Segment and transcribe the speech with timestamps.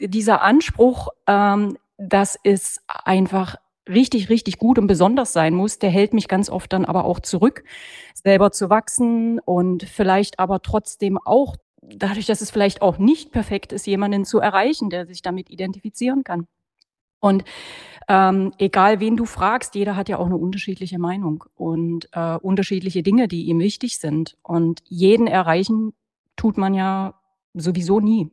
[0.00, 3.56] dieser Anspruch, ähm, dass es einfach
[3.88, 7.20] richtig, richtig gut und besonders sein muss, der hält mich ganz oft dann aber auch
[7.20, 7.64] zurück,
[8.14, 13.72] selber zu wachsen und vielleicht aber trotzdem auch dadurch, dass es vielleicht auch nicht perfekt
[13.72, 16.46] ist, jemanden zu erreichen, der sich damit identifizieren kann.
[17.20, 17.44] Und
[18.08, 23.02] ähm, egal wen du fragst, jeder hat ja auch eine unterschiedliche Meinung und äh, unterschiedliche
[23.02, 24.36] Dinge, die ihm wichtig sind.
[24.42, 25.92] Und jeden erreichen
[26.36, 27.14] tut man ja
[27.54, 28.30] sowieso nie.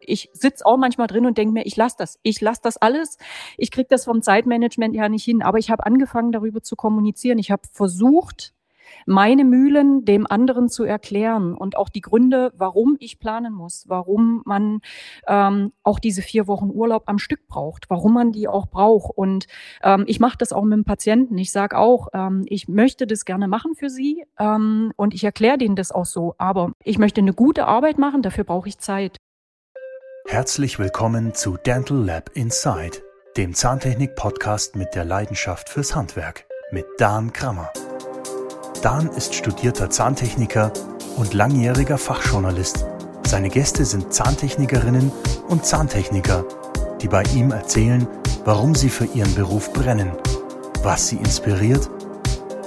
[0.00, 2.18] Ich sitz auch manchmal drin und denke mir, ich lasse das.
[2.22, 3.18] Ich lasse das alles.
[3.56, 5.42] Ich krieg das vom Zeitmanagement ja nicht hin.
[5.42, 7.38] Aber ich habe angefangen, darüber zu kommunizieren.
[7.38, 8.54] Ich habe versucht,
[9.04, 14.42] meine Mühlen dem anderen zu erklären und auch die Gründe, warum ich planen muss, warum
[14.44, 14.80] man
[15.26, 19.16] ähm, auch diese vier Wochen Urlaub am Stück braucht, warum man die auch braucht.
[19.16, 19.46] Und
[19.82, 21.38] ähm, ich mache das auch mit dem Patienten.
[21.38, 25.58] Ich sage auch, ähm, ich möchte das gerne machen für Sie ähm, und ich erkläre
[25.58, 26.34] denen das auch so.
[26.38, 29.18] Aber ich möchte eine gute Arbeit machen, dafür brauche ich Zeit.
[30.28, 32.98] Herzlich willkommen zu Dental Lab Inside,
[33.36, 37.72] dem Zahntechnik-Podcast mit der Leidenschaft fürs Handwerk mit Dan Krammer.
[38.82, 40.72] Dan ist studierter Zahntechniker
[41.16, 42.84] und langjähriger Fachjournalist.
[43.24, 45.12] Seine Gäste sind Zahntechnikerinnen
[45.48, 46.44] und Zahntechniker,
[47.00, 48.08] die bei ihm erzählen,
[48.44, 50.10] warum sie für ihren Beruf brennen,
[50.82, 51.88] was sie inspiriert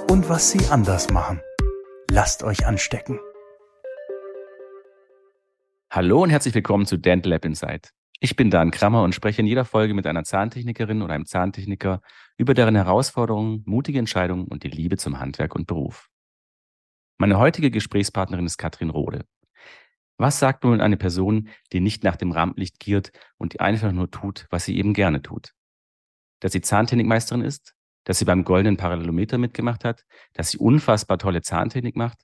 [0.08, 1.42] und was sie anders machen.
[2.10, 3.20] Lasst euch anstecken.
[5.92, 7.90] Hallo und herzlich willkommen zu Dental Lab Insight.
[8.20, 12.00] Ich bin Dan Krammer und spreche in jeder Folge mit einer Zahntechnikerin oder einem Zahntechniker
[12.36, 16.08] über deren Herausforderungen, mutige Entscheidungen und die Liebe zum Handwerk und Beruf.
[17.18, 19.26] Meine heutige Gesprächspartnerin ist Katrin Rode.
[20.16, 24.12] Was sagt nun eine Person, die nicht nach dem Rampenlicht giert und die einfach nur
[24.12, 25.54] tut, was sie eben gerne tut?
[26.38, 30.04] Dass sie Zahntechnikmeisterin ist, dass sie beim goldenen Parallelometer mitgemacht hat,
[30.34, 32.20] dass sie unfassbar tolle Zahntechnik macht?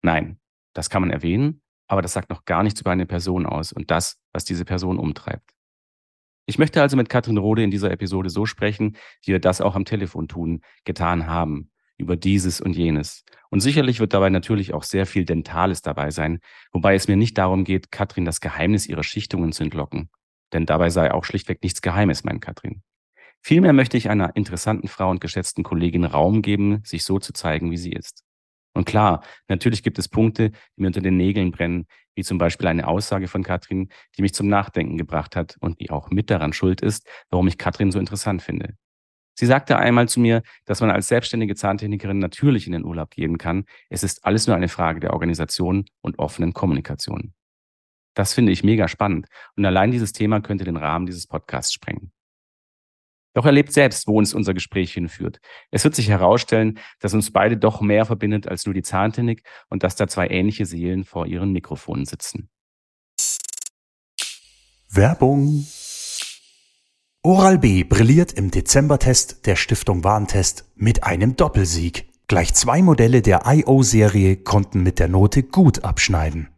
[0.00, 0.38] Nein,
[0.74, 3.90] das kann man erwähnen, aber das sagt noch gar nichts über eine Person aus und
[3.90, 5.50] das, was diese Person umtreibt.
[6.46, 9.74] Ich möchte also mit Katrin Rode in dieser Episode so sprechen, wie wir das auch
[9.74, 13.24] am Telefon tun, getan haben, über dieses und jenes.
[13.50, 16.40] Und sicherlich wird dabei natürlich auch sehr viel Dentales dabei sein,
[16.72, 20.08] wobei es mir nicht darum geht, Katrin das Geheimnis ihrer Schichtungen zu entlocken.
[20.52, 22.82] Denn dabei sei auch schlichtweg nichts Geheimes, mein Katrin.
[23.42, 27.70] Vielmehr möchte ich einer interessanten Frau und geschätzten Kollegin Raum geben, sich so zu zeigen,
[27.70, 28.24] wie sie ist.
[28.78, 32.68] Und klar, natürlich gibt es Punkte, die mir unter den Nägeln brennen, wie zum Beispiel
[32.68, 36.52] eine Aussage von Katrin, die mich zum Nachdenken gebracht hat und die auch mit daran
[36.52, 38.76] schuld ist, warum ich Katrin so interessant finde.
[39.36, 43.36] Sie sagte einmal zu mir, dass man als selbstständige Zahntechnikerin natürlich in den Urlaub gehen
[43.36, 43.64] kann.
[43.90, 47.34] Es ist alles nur eine Frage der Organisation und offenen Kommunikation.
[48.14, 52.12] Das finde ich mega spannend und allein dieses Thema könnte den Rahmen dieses Podcasts sprengen.
[53.34, 55.40] Doch er lebt selbst, wo uns unser Gespräch hinführt.
[55.70, 59.82] Es wird sich herausstellen, dass uns beide doch mehr verbindet als nur die Zahntechnik und
[59.82, 62.48] dass da zwei ähnliche Seelen vor ihren Mikrofonen sitzen.
[64.90, 65.66] Werbung.
[67.22, 72.08] Oral-B brilliert im Dezembertest der Stiftung Warentest mit einem Doppelsieg.
[72.26, 76.48] Gleich zwei Modelle der IO-Serie konnten mit der Note gut abschneiden.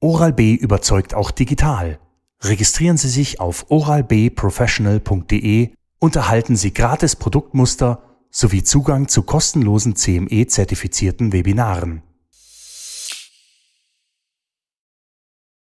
[0.00, 2.00] Oral-B überzeugt auch digital.
[2.40, 11.32] Registrieren Sie sich auf oralbprofessional.de und erhalten Sie gratis Produktmuster sowie Zugang zu kostenlosen CME-zertifizierten
[11.32, 12.02] Webinaren.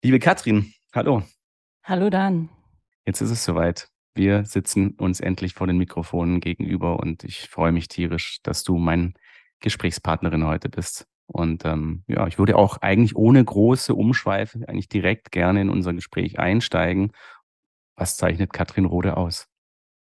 [0.03, 1.23] Liebe Katrin, hallo.
[1.85, 2.49] Hallo Dan.
[3.07, 3.89] Jetzt ist es soweit.
[4.15, 8.79] Wir sitzen uns endlich vor den Mikrofonen gegenüber und ich freue mich tierisch, dass du
[8.79, 9.15] mein
[9.61, 11.07] Gesprächspartnerin heute bist.
[11.27, 15.95] Und ähm, ja, ich würde auch eigentlich ohne große Umschweife eigentlich direkt gerne in unser
[15.95, 17.13] Gespräch einsteigen.
[17.97, 19.49] Was zeichnet Katrin Rode aus?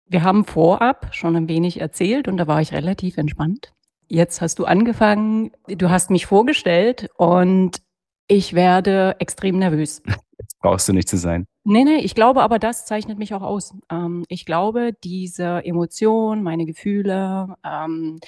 [0.09, 3.73] Wir haben vorab schon ein wenig erzählt und da war ich relativ entspannt.
[4.09, 7.83] Jetzt hast du angefangen, du hast mich vorgestellt und
[8.27, 10.03] ich werde extrem nervös.
[10.39, 11.47] Jetzt brauchst du nicht zu sein.
[11.65, 13.75] Nee, nee, ich glaube aber, das zeichnet mich auch aus.
[13.91, 18.19] Ähm, ich glaube, diese Emotion, meine Gefühle, ähm,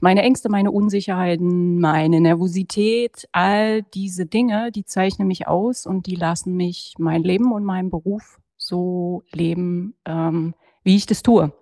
[0.00, 6.16] meine Ängste, meine Unsicherheiten, meine Nervosität, all diese Dinge, die zeichnen mich aus und die
[6.16, 10.54] lassen mich mein Leben und meinen Beruf so leben, ähm,
[10.86, 11.52] wie ich das tue.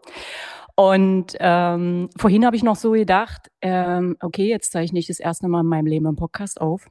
[0.77, 5.49] Und ähm, vorhin habe ich noch so gedacht, ähm, okay, jetzt zeichne ich das erste
[5.49, 6.89] Mal in meinem Leben einen Podcast auf.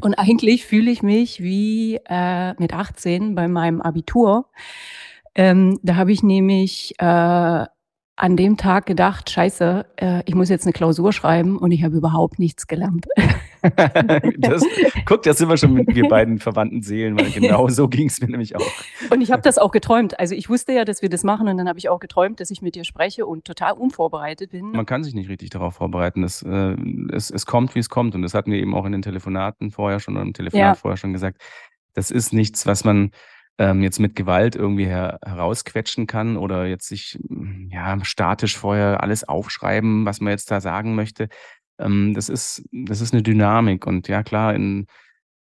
[0.00, 4.50] Und eigentlich fühle ich mich wie äh, mit 18 bei meinem Abitur.
[5.34, 7.66] Ähm, da habe ich nämlich äh,
[8.16, 11.96] an dem Tag gedacht, scheiße, äh, ich muss jetzt eine Klausur schreiben und ich habe
[11.96, 13.06] überhaupt nichts gelernt.
[14.38, 14.64] das,
[15.06, 18.20] guck, da sind wir schon mit wir beiden verwandten Seelen, weil genau so ging es
[18.20, 18.72] mir nämlich auch.
[19.10, 20.18] Und ich habe das auch geträumt.
[20.20, 22.50] Also ich wusste ja, dass wir das machen und dann habe ich auch geträumt, dass
[22.50, 24.72] ich mit dir spreche und total unvorbereitet bin.
[24.72, 26.22] Man kann sich nicht richtig darauf vorbereiten.
[26.22, 26.76] Das, äh,
[27.12, 28.14] es, es kommt, wie es kommt.
[28.14, 30.74] Und das hatten wir eben auch in den Telefonaten vorher schon oder im Telefonat ja.
[30.74, 31.40] vorher schon gesagt.
[31.94, 33.10] Das ist nichts, was man
[33.58, 37.18] ähm, jetzt mit Gewalt irgendwie her herausquetschen kann oder jetzt sich
[37.70, 41.28] ja statisch vorher alles aufschreiben, was man jetzt da sagen möchte.
[41.78, 44.86] Ähm, das ist das ist eine Dynamik und ja klar, in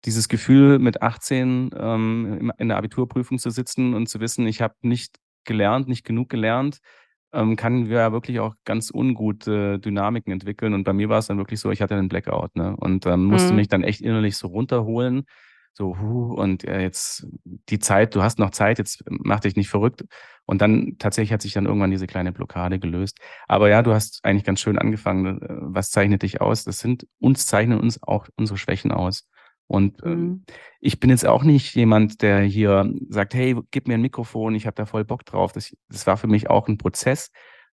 [0.06, 4.76] dieses Gefühl mit 18 ähm, in der Abiturprüfung zu sitzen und zu wissen, ich habe
[4.82, 6.80] nicht gelernt, nicht genug gelernt,
[7.34, 10.74] ähm, kann ja wirklich auch ganz ungute Dynamiken entwickeln.
[10.74, 12.76] Und bei mir war es dann wirklich so, ich hatte einen Blackout, ne?
[12.78, 13.58] Und ähm, musste mhm.
[13.58, 15.26] mich dann echt innerlich so runterholen.
[15.78, 19.70] So, huh, und äh, jetzt die Zeit, du hast noch Zeit, jetzt mach dich nicht
[19.70, 20.06] verrückt.
[20.48, 23.20] Und dann tatsächlich hat sich dann irgendwann diese kleine Blockade gelöst.
[23.48, 25.40] Aber ja, du hast eigentlich ganz schön angefangen.
[25.40, 26.64] Äh, was zeichnet dich aus?
[26.64, 29.30] Das sind, uns zeichnen uns auch unsere Schwächen aus.
[29.68, 30.46] Und äh, mhm.
[30.80, 34.66] ich bin jetzt auch nicht jemand, der hier sagt, hey, gib mir ein Mikrofon, ich
[34.66, 35.52] habe da voll Bock drauf.
[35.52, 37.30] Das, das war für mich auch ein Prozess.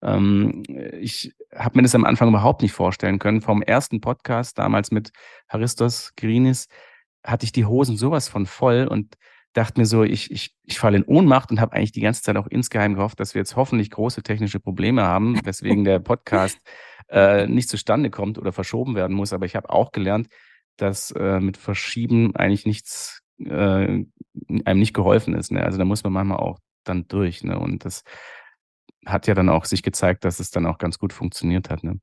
[0.02, 0.62] Ähm,
[0.98, 3.42] ich habe mir das am Anfang überhaupt nicht vorstellen können.
[3.42, 5.12] Vom ersten Podcast damals mit
[5.50, 6.66] Haristos Grinis
[7.24, 9.16] hatte ich die Hosen sowas von voll und
[9.52, 12.36] dachte mir so, ich, ich, ich falle in Ohnmacht und habe eigentlich die ganze Zeit
[12.36, 16.58] auch insgeheim gehofft, dass wir jetzt hoffentlich große technische Probleme haben, weswegen der Podcast
[17.08, 19.32] äh, nicht zustande kommt oder verschoben werden muss.
[19.32, 20.28] Aber ich habe auch gelernt,
[20.76, 24.04] dass äh, mit Verschieben eigentlich nichts äh,
[24.64, 25.50] einem nicht geholfen ist.
[25.50, 25.62] Ne?
[25.62, 27.42] Also da muss man manchmal auch dann durch.
[27.42, 27.58] Ne?
[27.58, 28.04] Und das
[29.04, 31.82] hat ja dann auch sich gezeigt, dass es dann auch ganz gut funktioniert hat.
[31.82, 32.00] Ne?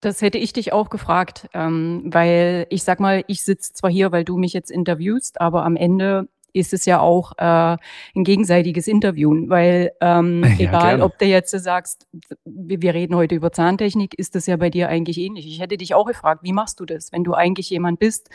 [0.00, 4.12] Das hätte ich dich auch gefragt, ähm, weil ich sag mal, ich sitze zwar hier,
[4.12, 7.76] weil du mich jetzt interviewst, aber am Ende ist es ja auch äh,
[8.14, 11.04] ein gegenseitiges Interviewen, weil ähm, ja, egal, gerne.
[11.04, 12.06] ob du jetzt sagst,
[12.44, 15.46] wir reden heute über Zahntechnik, ist das ja bei dir eigentlich ähnlich.
[15.46, 18.30] Ich hätte dich auch gefragt, wie machst du das, wenn du eigentlich jemand bist,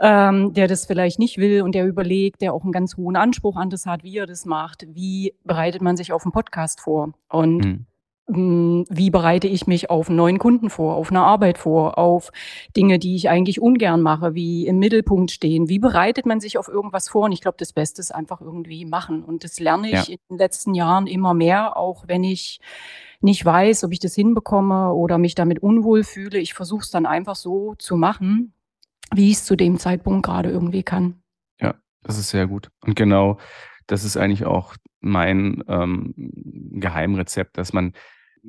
[0.00, 3.56] ähm, der das vielleicht nicht will und der überlegt, der auch einen ganz hohen Anspruch
[3.56, 4.86] an das hat, wie er das macht.
[4.88, 7.12] Wie bereitet man sich auf einen Podcast vor?
[7.28, 7.86] Und mhm.
[8.30, 12.30] Hm, wie bereite ich mich auf einen neuen Kunden vor, auf eine Arbeit vor, auf
[12.76, 15.70] Dinge, die ich eigentlich ungern mache, wie im Mittelpunkt stehen.
[15.70, 17.24] Wie bereitet man sich auf irgendwas vor?
[17.24, 19.24] Und ich glaube, das Beste ist einfach irgendwie machen.
[19.24, 20.14] Und das lerne ich ja.
[20.14, 22.60] in den letzten Jahren immer mehr, auch wenn ich
[23.20, 26.38] nicht weiß, ob ich das hinbekomme oder mich damit unwohl fühle.
[26.38, 28.52] Ich versuche es dann einfach so zu machen,
[29.14, 31.22] wie ich es zu dem Zeitpunkt gerade irgendwie kann.
[31.60, 32.70] Ja, das ist sehr gut.
[32.84, 33.38] Und genau
[33.86, 36.14] das ist eigentlich auch mein ähm,
[36.72, 37.94] Geheimrezept, dass man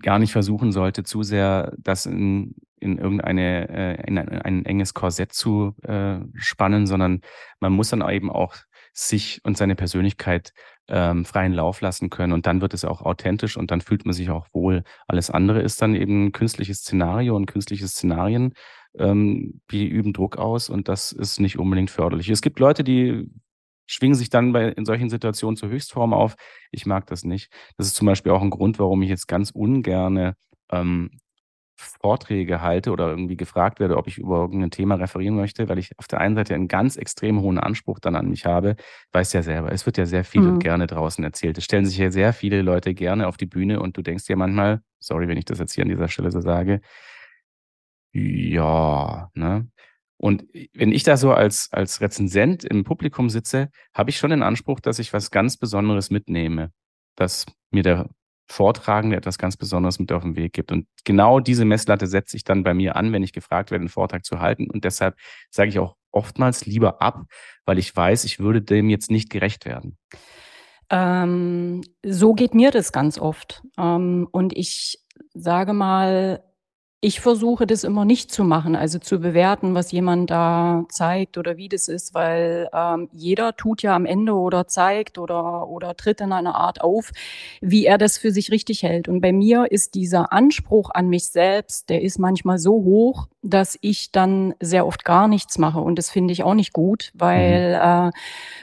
[0.02, 4.94] gar nicht versuchen sollte, zu sehr das in, in irgendeine, äh, in ein, ein, enges
[4.94, 7.22] Korsett zu äh, spannen, sondern
[7.60, 8.56] man muss dann eben auch
[8.94, 10.52] sich und seine Persönlichkeit
[10.88, 14.14] ähm, freien Lauf lassen können und dann wird es auch authentisch und dann fühlt man
[14.14, 14.84] sich auch wohl.
[15.08, 18.54] Alles andere ist dann eben künstliches Szenario und künstliche Szenarien,
[18.98, 22.30] ähm, die üben Druck aus und das ist nicht unbedingt förderlich.
[22.30, 23.30] Es gibt Leute, die
[23.90, 26.36] schwingen sich dann bei, in solchen Situationen zur Höchstform auf.
[26.72, 27.52] Ich mag das nicht.
[27.78, 30.36] Das ist zum Beispiel auch ein Grund, warum ich jetzt ganz ungerne
[30.72, 31.12] ähm,
[31.76, 35.98] Vorträge halte oder irgendwie gefragt werde, ob ich über irgendein Thema referieren möchte, weil ich
[35.98, 38.76] auf der einen Seite einen ganz extrem hohen Anspruch dann an mich habe.
[39.14, 40.54] Weiß ja selber, es wird ja sehr viel mhm.
[40.54, 41.58] und gerne draußen erzählt.
[41.58, 44.36] Es stellen sich ja sehr viele Leute gerne auf die Bühne und du denkst dir
[44.36, 46.82] manchmal, sorry, wenn ich das jetzt hier an dieser Stelle so sage,
[48.14, 49.68] ja, ne?
[50.20, 50.44] Und
[50.74, 54.82] wenn ich da so als, als Rezensent im Publikum sitze, habe ich schon den Anspruch,
[54.82, 56.72] dass ich was ganz Besonderes mitnehme,
[57.16, 58.10] dass mir der
[58.46, 60.74] Vortragende etwas ganz Besonderes mit auf den Weg gibt.
[60.74, 63.90] Und genau diese Messlatte setze ich dann bei mir an, wenn ich gefragt werde, einen
[63.90, 64.70] Vortrag zu halten.
[64.70, 65.16] Und deshalb
[65.52, 67.24] sage ich auch oftmals lieber ab,
[67.66, 69.98] weil ich weiß, ich würde dem jetzt nicht gerecht werden.
[70.90, 73.62] Ähm, so geht mir das ganz oft.
[73.78, 75.00] Ähm, und ich
[75.34, 76.44] sage mal,
[77.02, 81.56] ich versuche das immer nicht zu machen, also zu bewerten, was jemand da zeigt oder
[81.56, 86.20] wie das ist, weil ähm, jeder tut ja am Ende oder zeigt oder, oder tritt
[86.20, 87.12] in einer Art auf,
[87.62, 89.08] wie er das für sich richtig hält.
[89.08, 93.78] Und bei mir ist dieser Anspruch an mich selbst, der ist manchmal so hoch, dass
[93.80, 95.80] ich dann sehr oft gar nichts mache.
[95.80, 98.12] Und das finde ich auch nicht gut, weil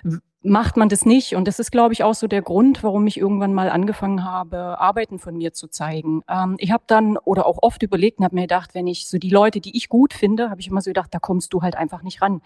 [0.04, 0.12] mhm.
[0.12, 1.34] äh, macht man das nicht.
[1.34, 4.78] Und das ist, glaube ich, auch so der Grund, warum ich irgendwann mal angefangen habe,
[4.80, 6.22] Arbeiten von mir zu zeigen.
[6.28, 9.18] Ähm, ich habe dann oder auch oft überlegt und habe mir gedacht, wenn ich so
[9.18, 11.76] die Leute, die ich gut finde, habe ich immer so gedacht, da kommst du halt
[11.76, 12.40] einfach nicht ran.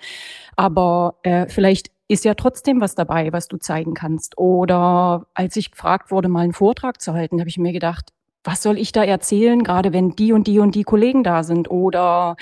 [0.57, 4.37] Aber äh, vielleicht ist ja trotzdem was dabei, was du zeigen kannst.
[4.37, 8.13] Oder als ich gefragt wurde, mal einen Vortrag zu halten, habe ich mir gedacht,
[8.45, 11.71] was soll ich da erzählen, gerade wenn die und die und die Kollegen da sind?
[11.71, 12.37] Oder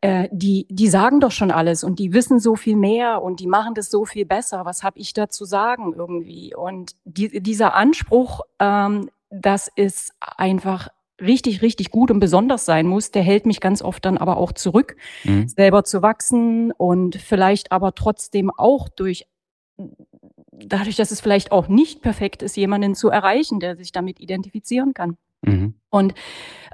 [0.00, 3.46] äh, die, die sagen doch schon alles und die wissen so viel mehr und die
[3.46, 4.64] machen das so viel besser.
[4.64, 6.54] Was habe ich da zu sagen irgendwie?
[6.54, 10.88] Und die, dieser Anspruch, ähm, dass es einfach
[11.20, 14.52] richtig, richtig gut und besonders sein muss, der hält mich ganz oft dann aber auch
[14.52, 15.48] zurück, mhm.
[15.48, 19.26] selber zu wachsen und vielleicht aber trotzdem auch durch
[20.52, 24.94] dadurch, dass es vielleicht auch nicht perfekt ist, jemanden zu erreichen, der sich damit identifizieren
[24.94, 25.16] kann.
[25.46, 25.74] Mhm.
[25.90, 26.14] Und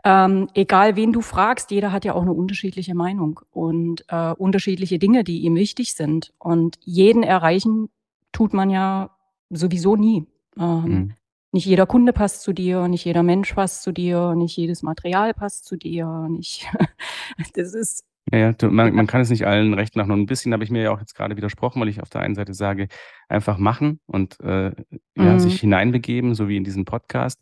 [0.04, 4.98] ähm, egal wen du fragst, jeder hat ja auch eine unterschiedliche Meinung und äh, unterschiedliche
[4.98, 6.32] Dinge, die ihm wichtig sind.
[6.38, 7.90] Und jeden erreichen
[8.32, 9.10] tut man ja
[9.50, 10.26] sowieso nie.
[10.58, 11.14] Ähm, mhm.
[11.52, 15.34] Nicht jeder Kunde passt zu dir, nicht jeder Mensch passt zu dir, nicht jedes Material
[15.34, 16.66] passt zu dir, nicht.
[17.54, 20.12] das ist ja, ja du, man, man kann es nicht allen recht machen.
[20.12, 22.20] Und ein bisschen habe ich mir ja auch jetzt gerade widersprochen, weil ich auf der
[22.20, 22.88] einen Seite sage,
[23.28, 24.72] einfach machen und äh,
[25.16, 25.40] ja, mhm.
[25.40, 27.40] sich hineinbegeben, so wie in diesen Podcast.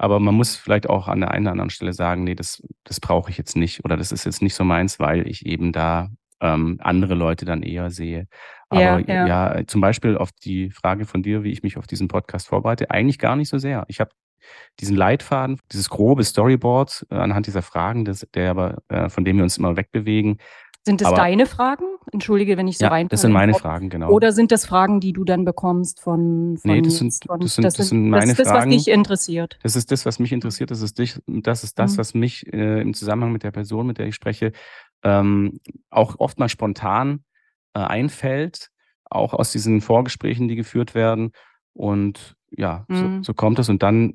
[0.00, 3.00] Aber man muss vielleicht auch an der einen oder anderen Stelle sagen, nee, das, das
[3.00, 6.08] brauche ich jetzt nicht oder das ist jetzt nicht so meins, weil ich eben da
[6.40, 8.26] ähm, andere Leute dann eher sehe.
[8.70, 9.26] Aber ja, ja.
[9.26, 12.90] ja, zum Beispiel auf die Frage von dir, wie ich mich auf diesen Podcast vorbereite,
[12.90, 13.84] eigentlich gar nicht so sehr.
[13.88, 14.10] Ich habe
[14.80, 19.36] diesen Leitfaden, dieses grobe Storyboard äh, anhand dieser Fragen, das, der aber, äh, von dem
[19.36, 20.38] wir uns immer wegbewegen.
[20.84, 21.84] Sind das aber, deine Fragen?
[22.10, 23.08] Entschuldige, wenn ich so ja, rein.
[23.08, 24.08] Das sind meine Fragen, genau.
[24.10, 27.54] Oder sind das Fragen, die du dann bekommst von, von Nee, das sind, von, das
[27.54, 29.58] sind, das, das sind meine das ist das, was dich interessiert.
[29.62, 30.70] Das ist das, was mich interessiert.
[30.70, 31.98] Das ist, dich, das, ist das, mhm.
[31.98, 34.52] was mich äh, im Zusammenhang mit der Person, mit der ich spreche,
[35.02, 35.60] ähm,
[35.90, 37.24] auch oft mal spontan
[37.74, 38.70] äh, einfällt,
[39.04, 41.32] auch aus diesen Vorgesprächen, die geführt werden.
[41.74, 43.18] Und ja, mhm.
[43.18, 43.68] so, so kommt es.
[43.68, 44.14] Und dann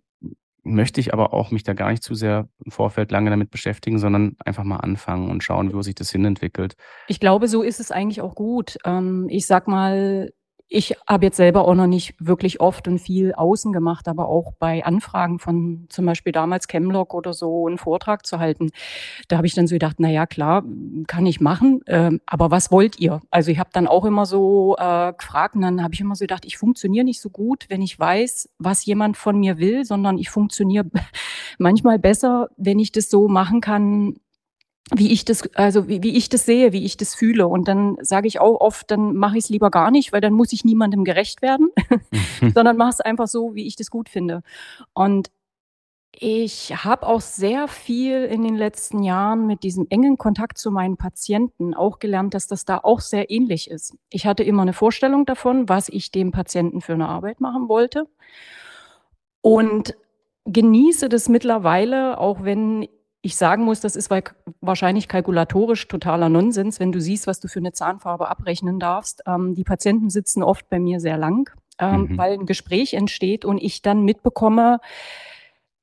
[0.65, 3.99] möchte ich aber auch mich da gar nicht zu sehr im Vorfeld lange damit beschäftigen,
[3.99, 6.75] sondern einfach mal anfangen und schauen, wo sich das hinentwickelt.
[7.07, 8.77] Ich glaube, so ist es eigentlich auch gut.
[8.83, 10.31] Ähm, ich sag mal,
[10.67, 14.53] ich habe jetzt selber auch noch nicht wirklich oft und viel außen gemacht, aber auch
[14.57, 18.71] bei Anfragen von zum Beispiel damals Chemlock oder so einen Vortrag zu halten.
[19.27, 20.63] Da habe ich dann so gedacht, na ja, klar,
[21.07, 23.21] kann ich machen, ähm, aber was wollt ihr?
[23.29, 26.23] Also ich habe dann auch immer so äh, gefragt und dann habe ich immer so
[26.23, 30.17] gedacht, ich funktioniere nicht so gut, wenn ich weiß, was jemand von mir will, sondern
[30.17, 30.85] ich funktioniere
[31.59, 34.15] manchmal besser, wenn ich das so machen kann,
[34.93, 37.47] wie ich das, also wie, wie ich das sehe, wie ich das fühle.
[37.47, 40.33] Und dann sage ich auch oft, dann mache ich es lieber gar nicht, weil dann
[40.33, 41.69] muss ich niemandem gerecht werden,
[42.53, 44.41] sondern mache es einfach so, wie ich das gut finde.
[44.93, 45.31] Und
[46.17, 50.95] ich habe auch sehr viel in den letzten Jahren mit diesem engen Kontakt zu meinen
[50.95, 53.97] Patienten auch gelernt, dass das da auch sehr ähnlich ist.
[54.09, 58.07] Ich hatte immer eine Vorstellung davon, was ich dem Patienten für eine Arbeit machen wollte.
[59.41, 59.95] Und
[60.45, 62.87] genieße das mittlerweile, auch wenn
[63.25, 64.11] ich sagen muss, das ist
[64.61, 69.23] wahrscheinlich kalkulatorisch totaler Nonsens, wenn du siehst, was du für eine Zahnfarbe abrechnen darfst.
[69.25, 72.17] Ähm, die Patienten sitzen oft bei mir sehr lang, ähm, mhm.
[72.19, 74.79] weil ein Gespräch entsteht und ich dann mitbekomme,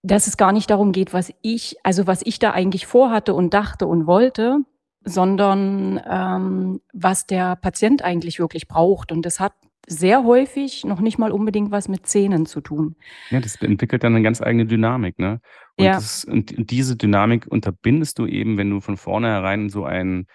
[0.02, 3.52] dass es gar nicht darum geht, was ich, also was ich da eigentlich vorhatte und
[3.52, 4.58] dachte und wollte,
[5.04, 9.10] sondern ähm, was der Patient eigentlich wirklich braucht.
[9.10, 9.54] Und das hat
[9.92, 12.96] sehr häufig noch nicht mal unbedingt was mit Zähnen zu tun.
[13.30, 15.40] Ja, das entwickelt dann eine ganz eigene Dynamik, ne?
[15.76, 15.94] Und, ja.
[15.94, 20.26] das, und diese Dynamik unterbindest du eben, wenn du von vornherein so ein,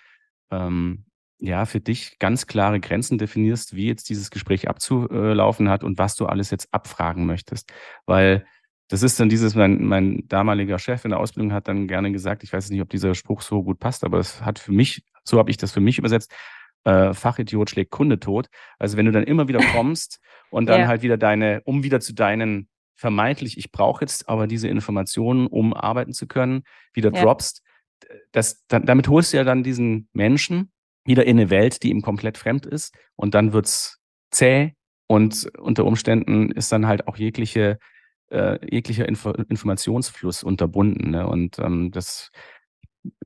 [0.52, 1.06] ähm,
[1.40, 6.16] ja, für dich ganz klare Grenzen definierst, wie jetzt dieses Gespräch abzulaufen hat und was
[6.16, 7.72] du alles jetzt abfragen möchtest.
[8.06, 8.46] Weil
[8.88, 12.44] das ist dann dieses, mein, mein damaliger Chef in der Ausbildung hat dann gerne gesagt,
[12.44, 15.38] ich weiß nicht, ob dieser Spruch so gut passt, aber es hat für mich, so
[15.38, 16.32] habe ich das für mich übersetzt,
[16.84, 18.48] äh, Fachidiot schlägt Kunde tot.
[18.80, 20.20] Also wenn du dann immer wieder kommst
[20.50, 20.88] und dann ja.
[20.88, 25.74] halt wieder deine, um wieder zu deinen vermeintlich, ich brauche jetzt aber diese Informationen, um
[25.74, 27.22] arbeiten zu können, wieder ja.
[27.22, 27.62] droppst,
[28.32, 30.72] das, dann, damit holst du ja dann diesen Menschen
[31.06, 34.00] wieder in eine Welt, die ihm komplett fremd ist und dann wird's
[34.32, 34.74] zäh
[35.08, 37.80] und unter Umständen ist dann halt auch jegliche
[38.30, 41.12] äh, jeglicher Info Informationsfluss unterbunden.
[41.12, 41.28] Ne?
[41.28, 42.32] Und ähm, das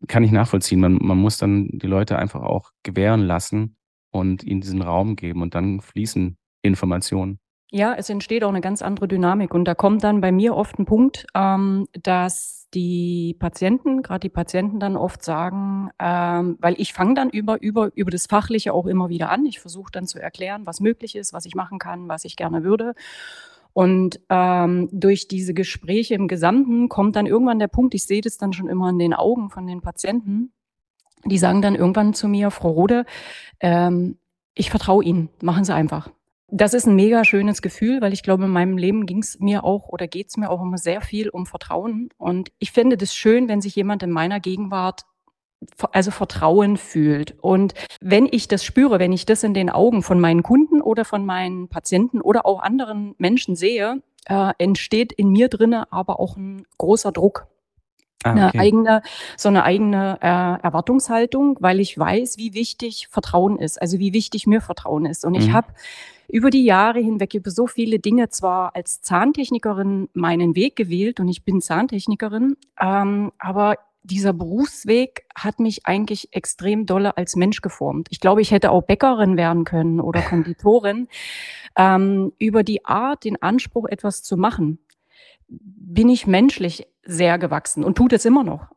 [0.07, 0.79] kann ich nachvollziehen.
[0.79, 3.77] Man, man muss dann die Leute einfach auch gewähren lassen
[4.11, 7.39] und ihnen diesen Raum geben und dann fließen Informationen.
[7.73, 9.53] Ja, es entsteht auch eine ganz andere Dynamik.
[9.53, 14.29] Und da kommt dann bei mir oft ein Punkt, ähm, dass die Patienten, gerade die
[14.29, 18.88] Patienten dann oft sagen, ähm, weil ich fange dann über, über, über das Fachliche auch
[18.88, 19.45] immer wieder an.
[19.45, 22.65] Ich versuche dann zu erklären, was möglich ist, was ich machen kann, was ich gerne
[22.65, 22.93] würde.
[23.73, 28.37] Und ähm, durch diese Gespräche im Gesamten kommt dann irgendwann der Punkt, ich sehe das
[28.37, 30.51] dann schon immer in den Augen von den Patienten,
[31.25, 33.05] die sagen dann irgendwann zu mir, Frau Rode,
[33.59, 34.17] ähm,
[34.53, 36.09] ich vertraue Ihnen, machen Sie einfach.
[36.53, 39.63] Das ist ein mega schönes Gefühl, weil ich glaube, in meinem Leben ging es mir
[39.63, 42.09] auch oder geht es mir auch immer sehr viel um Vertrauen.
[42.17, 45.03] Und ich finde das schön, wenn sich jemand in meiner Gegenwart
[45.91, 47.36] also Vertrauen fühlt.
[47.41, 51.06] Und wenn ich das spüre, wenn ich das in den Augen von meinen Kunden oder
[51.06, 56.38] von meinen Patienten oder auch anderen Menschen sehe, äh, entsteht in mir drinne aber auch
[56.38, 57.48] ein großer Druck.
[58.24, 58.39] Ah, okay.
[58.39, 59.01] Eine eigene,
[59.36, 64.46] so eine eigene äh, Erwartungshaltung, weil ich weiß, wie wichtig Vertrauen ist, also wie wichtig
[64.46, 65.25] mir Vertrauen ist.
[65.25, 65.39] Und mhm.
[65.39, 65.70] ich habe
[66.27, 71.27] über die Jahre hinweg über so viele Dinge zwar als Zahntechnikerin meinen Weg gewählt und
[71.27, 78.08] ich bin Zahntechnikerin, ähm, aber dieser Berufsweg hat mich eigentlich extrem dolle als Mensch geformt.
[78.10, 81.08] Ich glaube, ich hätte auch Bäckerin werden können oder Konditorin.
[81.77, 84.79] ähm, über die Art, den Anspruch, etwas zu machen,
[85.48, 88.67] bin ich menschlich sehr gewachsen und tut es immer noch.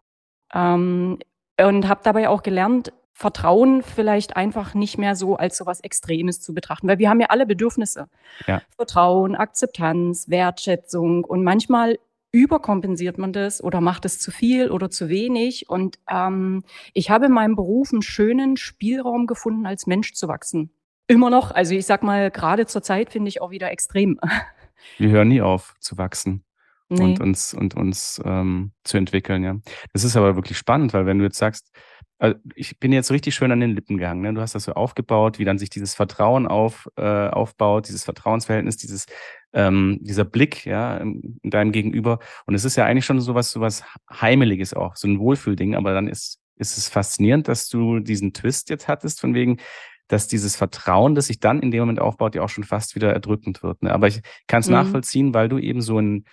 [0.53, 1.19] Ähm,
[1.61, 6.41] und habe dabei auch gelernt, Vertrauen vielleicht einfach nicht mehr so als so was Extremes
[6.41, 8.09] zu betrachten, weil wir haben ja alle Bedürfnisse.
[8.47, 8.61] Ja.
[8.75, 11.99] Vertrauen, Akzeptanz, Wertschätzung und manchmal
[12.35, 15.69] überkompensiert man das oder macht es zu viel oder zu wenig.
[15.71, 20.71] Und ähm, ich habe in meinem Beruf einen schönen Spielraum gefunden, als Mensch zu wachsen.
[21.07, 21.53] Immer noch.
[21.53, 24.19] Also ich sag mal, gerade zur Zeit finde ich auch wieder extrem.
[24.99, 26.45] Wir hören nie auf zu wachsen
[26.91, 27.03] Nee.
[27.03, 29.57] und uns und uns ähm, zu entwickeln, ja.
[29.95, 31.71] Das ist aber wirklich spannend, weil wenn du jetzt sagst,
[32.19, 34.33] also ich bin jetzt richtig schön an den Lippen gegangen, ne?
[34.33, 38.77] Du hast das so aufgebaut, wie dann sich dieses Vertrauen auf, äh, aufbaut, dieses Vertrauensverhältnis,
[38.77, 39.07] dieses,
[39.53, 42.21] ähm, dieser Blick, ja, in in deinem Gegenüber.
[42.47, 46.09] Und es ist ja eigentlich schon sowas, sowas Heimeliges auch, so ein Wohlfühlding, aber dann
[46.09, 49.59] ist, ist es faszinierend, dass du diesen Twist jetzt hattest, von wegen,
[50.09, 53.13] dass dieses Vertrauen, das sich dann in dem Moment aufbaut, ja auch schon fast wieder
[53.13, 53.83] erdrückend wird.
[53.83, 53.93] Ne?
[53.93, 54.75] Aber ich kann es Mhm.
[54.75, 56.25] nachvollziehen, weil du eben so ein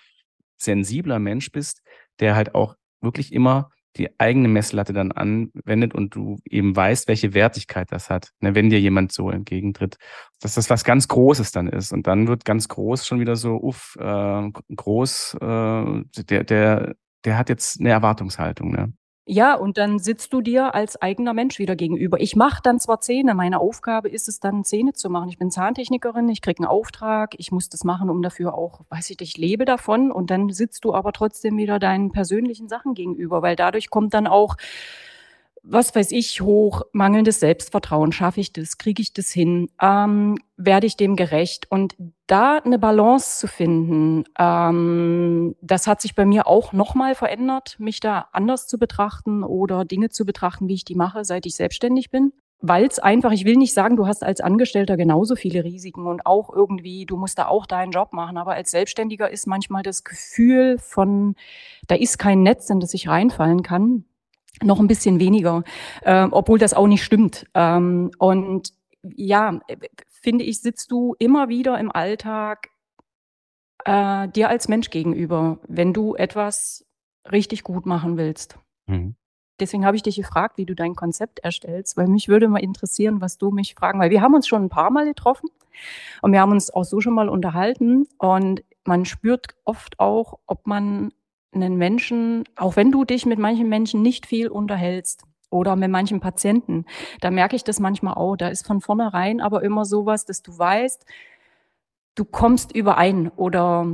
[0.57, 1.81] sensibler Mensch bist,
[2.19, 7.33] der halt auch wirklich immer die eigene Messlatte dann anwendet und du eben weißt, welche
[7.33, 9.98] Wertigkeit das hat, ne, wenn dir jemand so entgegentritt,
[10.39, 11.91] dass das was ganz Großes dann ist.
[11.91, 16.95] Und dann wird ganz groß schon wieder so, uff, äh, groß, äh, der, der,
[17.25, 18.71] der hat jetzt eine Erwartungshaltung.
[18.71, 18.93] Ne?
[19.27, 22.19] Ja, und dann sitzt du dir als eigener Mensch wieder gegenüber.
[22.19, 25.29] Ich mache dann zwar Zähne, meine Aufgabe ist es dann, Zähne zu machen.
[25.29, 29.11] Ich bin Zahntechnikerin, ich kriege einen Auftrag, ich muss das machen, um dafür auch, weiß
[29.11, 30.11] ich, ich lebe davon.
[30.11, 34.25] Und dann sitzt du aber trotzdem wieder deinen persönlichen Sachen gegenüber, weil dadurch kommt dann
[34.25, 34.57] auch,
[35.63, 38.11] was weiß ich, hoch, mangelndes Selbstvertrauen.
[38.11, 38.77] Schaffe ich das?
[38.77, 39.69] Kriege ich das hin?
[39.81, 41.67] Ähm, werde ich dem gerecht?
[41.69, 47.75] Und da eine Balance zu finden, ähm, das hat sich bei mir auch nochmal verändert,
[47.79, 51.55] mich da anders zu betrachten oder Dinge zu betrachten, wie ich die mache, seit ich
[51.55, 52.33] selbstständig bin.
[52.63, 56.27] Weil es einfach, ich will nicht sagen, du hast als Angestellter genauso viele Risiken und
[56.27, 58.37] auch irgendwie, du musst da auch deinen Job machen.
[58.37, 61.35] Aber als Selbstständiger ist manchmal das Gefühl von,
[61.87, 64.05] da ist kein Netz, in das ich reinfallen kann,
[64.62, 65.63] noch ein bisschen weniger,
[66.01, 67.48] äh, obwohl das auch nicht stimmt.
[67.53, 69.60] Ähm, und ja,
[70.10, 72.70] finde ich, sitzt du immer wieder im Alltag
[73.85, 76.85] äh, dir als Mensch gegenüber, wenn du etwas
[77.31, 78.57] richtig gut machen willst.
[78.87, 79.16] Mhm.
[79.59, 83.22] Deswegen habe ich dich gefragt, wie du dein Konzept erstellst, weil mich würde mal interessieren,
[83.22, 85.50] was du mich fragen, weil wir haben uns schon ein paar Mal getroffen
[86.22, 90.66] und wir haben uns auch so schon mal unterhalten und man spürt oft auch, ob
[90.66, 91.11] man
[91.53, 96.20] einen Menschen, auch wenn du dich mit manchen Menschen nicht viel unterhältst oder mit manchen
[96.20, 96.85] Patienten,
[97.20, 98.35] da merke ich das manchmal auch.
[98.37, 101.05] Da ist von vornherein aber immer sowas, dass du weißt,
[102.16, 103.85] du kommst überein oder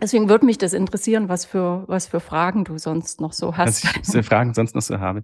[0.00, 3.82] deswegen würde mich das interessieren, was für, was für Fragen du sonst noch so Was
[3.82, 3.84] hast.
[3.84, 5.22] ich diese Fragen sonst noch so habe.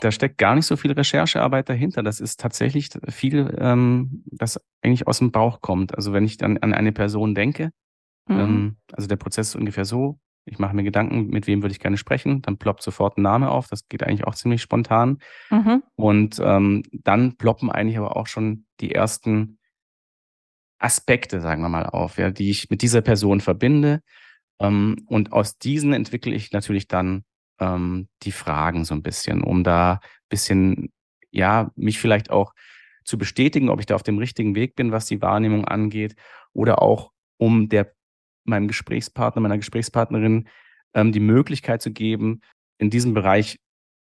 [0.00, 2.02] Da steckt gar nicht so viel Recherchearbeit dahinter.
[2.02, 5.94] Das ist tatsächlich viel, ähm, das eigentlich aus dem Bauch kommt.
[5.96, 7.72] Also wenn ich dann an eine Person denke,
[8.28, 8.38] Mhm.
[8.38, 11.80] ähm, also der Prozess ist ungefähr so, ich mache mir Gedanken, mit wem würde ich
[11.80, 15.18] gerne sprechen, dann ploppt sofort ein Name auf, das geht eigentlich auch ziemlich spontan.
[15.50, 15.82] Mhm.
[15.96, 19.58] Und ähm, dann ploppen eigentlich aber auch schon die ersten
[20.78, 24.00] Aspekte, sagen wir mal, auf, ja, die ich mit dieser Person verbinde.
[24.58, 27.24] Ähm, und aus diesen entwickle ich natürlich dann
[27.60, 30.00] ähm, die Fragen so ein bisschen, um da ein
[30.30, 30.92] bisschen,
[31.30, 32.54] ja, mich vielleicht auch
[33.04, 36.16] zu bestätigen, ob ich da auf dem richtigen Weg bin, was die Wahrnehmung angeht,
[36.52, 37.92] oder auch um der
[38.44, 40.48] meinem Gesprächspartner, meiner Gesprächspartnerin
[40.94, 42.40] ähm, die Möglichkeit zu geben,
[42.78, 43.58] in diesem Bereich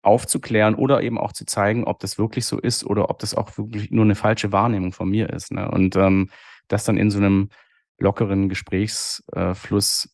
[0.02, 3.58] aufzuklären oder eben auch zu zeigen, ob das wirklich so ist oder ob das auch
[3.58, 5.52] wirklich nur eine falsche Wahrnehmung von mir ist.
[5.52, 5.70] Ne?
[5.70, 6.30] Und ähm,
[6.68, 7.50] das dann in so einem
[7.98, 10.08] lockeren Gesprächsfluss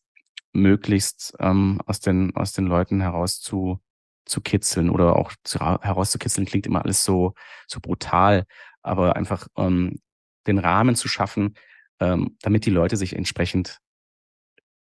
[0.51, 3.79] möglichst ähm, aus, den, aus den Leuten heraus zu,
[4.25, 7.33] zu kitzeln oder auch zu, herauszukitzeln, klingt immer alles so,
[7.67, 8.45] so brutal,
[8.81, 9.99] aber einfach ähm,
[10.47, 11.53] den Rahmen zu schaffen,
[11.99, 13.79] ähm, damit die Leute sich entsprechend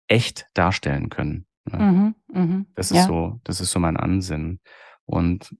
[0.07, 1.45] echt darstellen können.
[1.71, 1.79] Ne?
[1.79, 2.15] Mhm.
[2.33, 2.65] Mhm.
[2.75, 3.03] Das ist Ja.
[3.07, 4.59] so, das ist so mein Ansinnen.
[5.05, 5.55] Und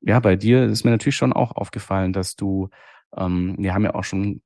[0.00, 2.68] ja, bei dir ist mir natürlich schon auch aufgefallen, dass du,
[3.16, 4.42] ähm, wir haben ja auch schon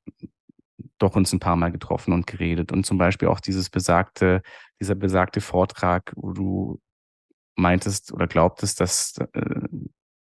[0.98, 4.42] doch uns ein paar Mal getroffen und geredet und zum Beispiel auch dieses besagte,
[4.80, 6.80] dieser besagte Vortrag, wo du
[7.56, 9.68] meintest oder glaubtest, dass, äh,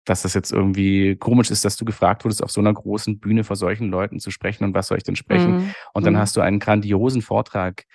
[0.05, 3.43] dass das jetzt irgendwie komisch ist, dass du gefragt wurdest, auf so einer großen Bühne
[3.43, 5.55] vor solchen Leuten zu sprechen und was soll ich denn sprechen?
[5.57, 5.73] Mhm.
[5.93, 6.17] Und dann Mhm.
[6.19, 7.85] hast du einen grandiosen Vortrag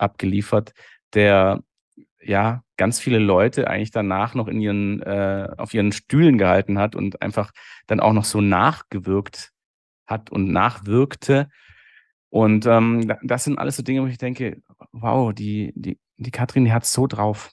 [0.00, 0.72] abgeliefert,
[1.14, 1.62] der
[2.22, 6.96] ja ganz viele Leute eigentlich danach noch in ihren äh, auf ihren Stühlen gehalten hat
[6.96, 7.52] und einfach
[7.86, 9.50] dann auch noch so nachgewirkt
[10.06, 11.48] hat und nachwirkte.
[12.30, 16.30] Und ähm, da- das sind alles so Dinge, wo ich denke, wow, die die die
[16.30, 17.50] Katrin, die hat so drauf.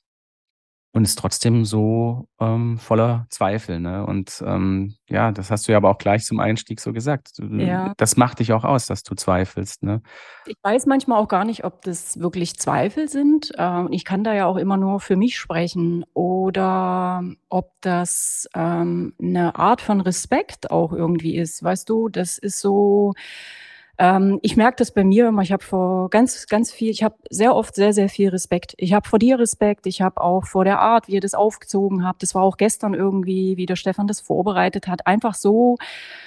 [0.97, 3.79] Und ist trotzdem so ähm, voller Zweifel.
[3.79, 4.03] Ne?
[4.05, 7.33] Und ähm, ja, das hast du ja aber auch gleich zum Einstieg so gesagt.
[7.38, 7.93] Ja.
[7.97, 9.83] Das macht dich auch aus, dass du zweifelst.
[9.83, 10.01] Ne?
[10.47, 13.51] Ich weiß manchmal auch gar nicht, ob das wirklich Zweifel sind.
[13.57, 19.13] Ähm, ich kann da ja auch immer nur für mich sprechen oder ob das ähm,
[19.21, 21.63] eine Art von Respekt auch irgendwie ist.
[21.63, 23.13] Weißt du, das ist so
[23.99, 25.41] ähm, ich merke das bei mir immer.
[25.41, 28.73] Ich habe vor ganz, ganz viel, ich habe sehr oft sehr, sehr viel Respekt.
[28.77, 29.88] Ich habe vor dir Respekt.
[29.88, 32.23] Ich habe auch vor der Art, wie ihr das aufgezogen habt.
[32.23, 35.05] Das war auch gestern irgendwie, wie der Stefan das vorbereitet hat.
[35.07, 35.77] Einfach so,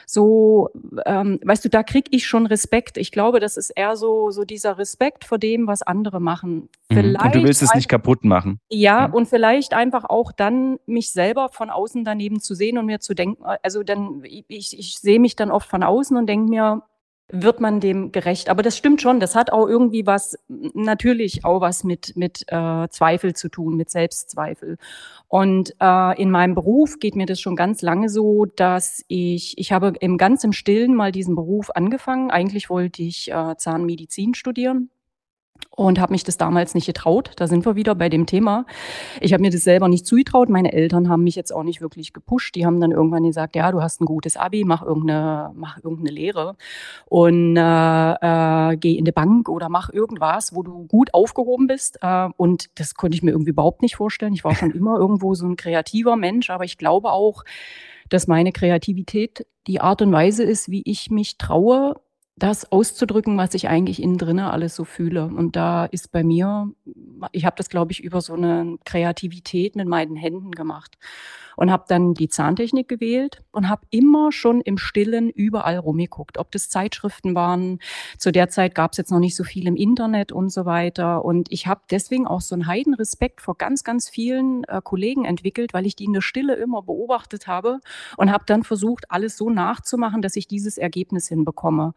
[0.06, 0.70] so,
[1.06, 2.96] ähm, weißt du, da krieg ich schon Respekt.
[2.96, 6.68] Ich glaube, das ist eher so, so dieser Respekt vor dem, was andere machen.
[6.88, 7.26] Vielleicht mhm.
[7.26, 8.60] und du willst es nicht kaputt machen.
[8.68, 12.86] Ja, ja, und vielleicht einfach auch dann mich selber von außen daneben zu sehen und
[12.86, 16.50] mir zu denken, also dann, ich, ich sehe mich dann oft von außen und denke
[16.50, 16.82] mir,
[17.32, 18.48] wird man dem gerecht.
[18.48, 22.88] Aber das stimmt schon, das hat auch irgendwie was, natürlich auch was mit, mit äh,
[22.88, 24.76] Zweifel zu tun, mit Selbstzweifel.
[25.28, 29.72] Und äh, in meinem Beruf geht mir das schon ganz lange so, dass ich, ich
[29.72, 32.30] habe im ganz im Stillen mal diesen Beruf angefangen.
[32.30, 34.90] Eigentlich wollte ich äh, Zahnmedizin studieren
[35.70, 37.32] und habe mich das damals nicht getraut.
[37.36, 38.66] Da sind wir wieder bei dem Thema.
[39.20, 40.48] Ich habe mir das selber nicht zugetraut.
[40.48, 42.54] Meine Eltern haben mich jetzt auch nicht wirklich gepusht.
[42.54, 46.10] Die haben dann irgendwann gesagt, ja, du hast ein gutes Abi, mach irgendeine, mach irgendeine
[46.10, 46.56] Lehre
[47.06, 48.12] und äh,
[48.72, 51.98] äh, geh in die Bank oder mach irgendwas, wo du gut aufgehoben bist.
[52.02, 54.34] Äh, und das konnte ich mir irgendwie überhaupt nicht vorstellen.
[54.34, 57.44] Ich war schon immer irgendwo so ein kreativer Mensch, aber ich glaube auch,
[58.08, 61.94] dass meine Kreativität die Art und Weise ist, wie ich mich traue,
[62.42, 65.26] das auszudrücken, was ich eigentlich innen drinne alles so fühle.
[65.26, 66.72] Und da ist bei mir,
[67.32, 70.98] ich habe das, glaube ich, über so eine Kreativität mit meinen Händen gemacht
[71.56, 76.50] und habe dann die Zahntechnik gewählt und habe immer schon im Stillen überall rumgeguckt, ob
[76.50, 77.78] das Zeitschriften waren.
[78.18, 81.24] Zu der Zeit gab es jetzt noch nicht so viel im Internet und so weiter.
[81.24, 85.74] Und ich habe deswegen auch so einen Heidenrespekt vor ganz, ganz vielen äh, Kollegen entwickelt,
[85.74, 87.80] weil ich die in der Stille immer beobachtet habe
[88.16, 91.94] und habe dann versucht, alles so nachzumachen, dass ich dieses Ergebnis hinbekomme.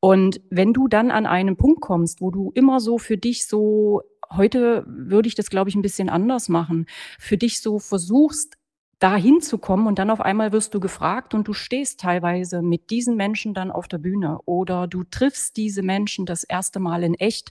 [0.00, 4.02] Und wenn du dann an einen Punkt kommst, wo du immer so für dich so,
[4.30, 6.86] heute würde ich das, glaube ich, ein bisschen anders machen,
[7.18, 8.56] für dich so versuchst,
[9.00, 13.16] da hinzukommen und dann auf einmal wirst du gefragt und du stehst teilweise mit diesen
[13.16, 17.50] Menschen dann auf der Bühne oder du triffst diese Menschen das erste Mal in echt.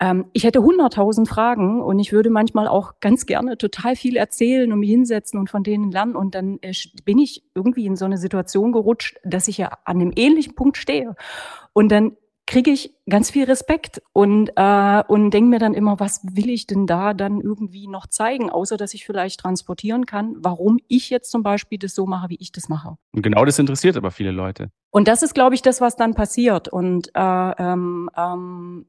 [0.00, 4.72] Ähm, ich hätte hunderttausend Fragen und ich würde manchmal auch ganz gerne total viel erzählen
[4.72, 6.16] und mich hinsetzen und von denen lernen.
[6.16, 6.72] Und dann äh,
[7.04, 10.76] bin ich irgendwie in so eine Situation gerutscht, dass ich ja an einem ähnlichen Punkt
[10.76, 11.14] stehe.
[11.72, 16.20] Und dann kriege ich ganz viel Respekt und, äh, und denke mir dann immer, was
[16.24, 20.78] will ich denn da dann irgendwie noch zeigen, außer dass ich vielleicht transportieren kann, warum
[20.88, 22.96] ich jetzt zum Beispiel das so mache, wie ich das mache.
[23.12, 24.70] Und genau das interessiert aber viele Leute.
[24.90, 26.68] Und das ist, glaube ich, das, was dann passiert.
[26.68, 27.20] Und äh,
[27.58, 28.86] ähm, ähm,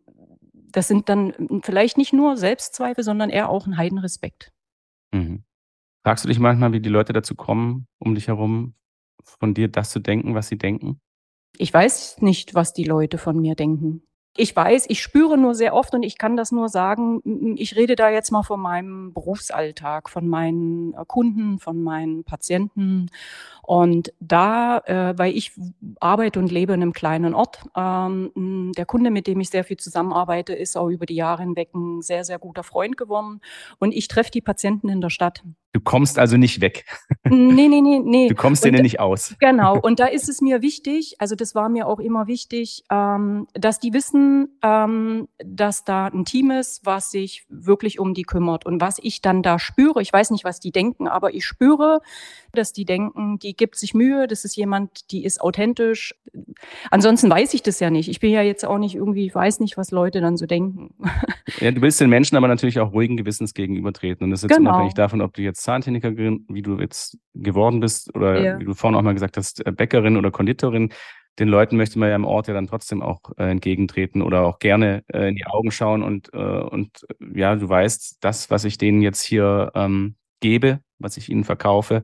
[0.72, 4.52] das sind dann vielleicht nicht nur Selbstzweifel, sondern eher auch ein Heidenrespekt.
[5.14, 5.44] Mhm.
[6.04, 8.76] Fragst du dich manchmal, wie die Leute dazu kommen, um dich herum,
[9.24, 11.00] von dir das zu denken, was sie denken?
[11.58, 14.02] Ich weiß nicht, was die Leute von mir denken.
[14.38, 17.96] Ich weiß, ich spüre nur sehr oft und ich kann das nur sagen, ich rede
[17.96, 23.10] da jetzt mal von meinem Berufsalltag, von meinen äh, Kunden, von meinen Patienten.
[23.62, 25.54] Und da, äh, weil ich
[26.02, 29.78] arbeite und lebe in einem kleinen Ort, ähm, der Kunde, mit dem ich sehr viel
[29.78, 33.40] zusammenarbeite, ist auch über die Jahre hinweg ein sehr, sehr guter Freund geworden.
[33.80, 35.44] Und ich treffe die Patienten in der Stadt.
[35.76, 36.86] Du kommst also nicht weg.
[37.26, 38.30] Nee, nee, nee, nee.
[38.30, 39.36] Du kommst denen nicht aus.
[39.42, 39.78] Genau.
[39.82, 43.82] Und da ist es mir wichtig, also das war mir auch immer wichtig, ähm, dass
[43.82, 48.66] die wissen, ähm, dass da ein Team ist, was sich wirklich um die kümmert.
[48.66, 52.00] Und was ich dann da spüre, ich weiß nicht, was die denken, aber ich spüre,
[52.54, 56.16] dass die denken, die gibt sich Mühe, das ist jemand, die ist authentisch.
[56.90, 58.08] Ansonsten weiß ich das ja nicht.
[58.08, 60.94] Ich bin ja jetzt auch nicht irgendwie, ich weiß nicht, was Leute dann so denken.
[61.60, 64.24] Ja, du willst den Menschen aber natürlich auch ruhigen Gewissens gegenübertreten.
[64.24, 64.72] Und das ist jetzt genau.
[64.72, 68.60] unabhängig davon, ob du jetzt Zahntechnikerin, wie du jetzt geworden bist, oder ja.
[68.60, 70.94] wie du vorhin auch mal gesagt hast, äh, Bäckerin oder Konditorin.
[71.40, 74.60] Den Leuten möchte man ja im Ort ja dann trotzdem auch äh, entgegentreten oder auch
[74.60, 78.78] gerne äh, in die Augen schauen und, äh, und ja, du weißt, das, was ich
[78.78, 82.04] denen jetzt hier ähm, gebe, was ich ihnen verkaufe,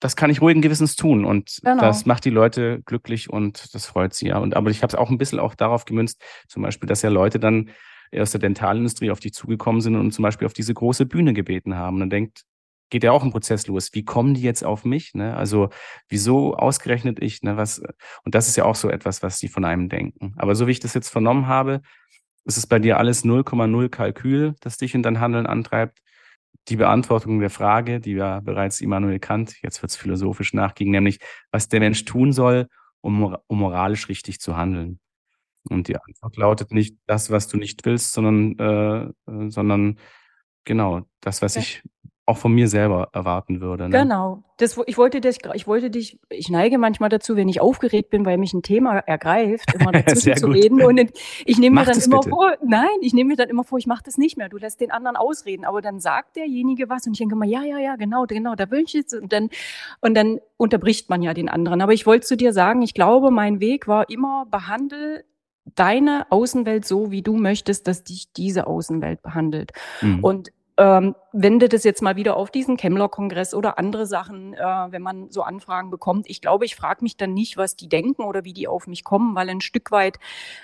[0.00, 1.80] das kann ich ruhigen Gewissens tun und genau.
[1.80, 4.38] das macht die Leute glücklich und das freut sie ja.
[4.38, 7.10] Und aber ich habe es auch ein bisschen auch darauf gemünzt, zum Beispiel, dass ja
[7.10, 7.70] Leute dann
[8.16, 11.76] aus der Dentalindustrie auf dich zugekommen sind und zum Beispiel auf diese große Bühne gebeten
[11.76, 11.96] haben.
[11.96, 12.44] Und dann denkt,
[12.90, 13.90] geht ja auch ein Prozess los.
[13.92, 15.14] Wie kommen die jetzt auf mich?
[15.14, 15.36] Ne?
[15.36, 15.70] Also
[16.08, 17.42] wieso ausgerechnet ich?
[17.42, 17.56] Ne?
[17.56, 17.80] Was?
[18.24, 20.34] Und das ist ja auch so etwas, was die von einem denken.
[20.36, 21.82] Aber so wie ich das jetzt vernommen habe,
[22.44, 25.98] ist es bei dir alles 0,0 Kalkül, das dich in dein Handeln antreibt.
[26.68, 31.18] Die Beantwortung der Frage, die ja bereits Immanuel Kant, jetzt wird es philosophisch nachging, nämlich
[31.50, 32.68] was der Mensch tun soll,
[33.00, 34.98] um, um moralisch richtig zu handeln.
[35.68, 39.98] Und die Antwort lautet nicht das, was du nicht willst, sondern, äh, äh sondern
[40.64, 41.62] genau das, was ja.
[41.62, 41.82] ich
[42.28, 43.88] auch von mir selber erwarten würde.
[43.88, 44.00] Ne?
[44.00, 44.42] Genau.
[44.58, 48.26] Das, ich wollte dich, ich wollte dich, ich neige manchmal dazu, wenn ich aufgeregt bin,
[48.26, 50.82] weil mich ein Thema ergreift, immer dazwischen zu reden.
[50.82, 51.10] Und
[51.46, 52.30] ich nehme mir dann immer bitte.
[52.30, 54.50] vor, nein, ich nehme mir dann immer vor, ich mache das nicht mehr.
[54.50, 55.64] Du lässt den anderen ausreden.
[55.64, 58.70] Aber dann sagt derjenige was und ich denke immer, ja, ja, ja, genau, genau, da
[58.70, 59.14] will ich jetzt.
[59.14, 59.48] Und dann,
[60.00, 61.80] und dann unterbricht man ja den anderen.
[61.80, 65.24] Aber ich wollte zu dir sagen, ich glaube, mein Weg war immer, behandle
[65.74, 69.72] deine Außenwelt so, wie du möchtest, dass dich diese Außenwelt behandelt.
[70.02, 70.24] Mhm.
[70.24, 75.02] Und ähm, wende das jetzt mal wieder auf diesen Kemmler-Kongress oder andere Sachen, äh, wenn
[75.02, 76.30] man so Anfragen bekommt.
[76.30, 79.02] Ich glaube, ich frage mich dann nicht, was die denken oder wie die auf mich
[79.02, 80.18] kommen, weil ein Stück weit,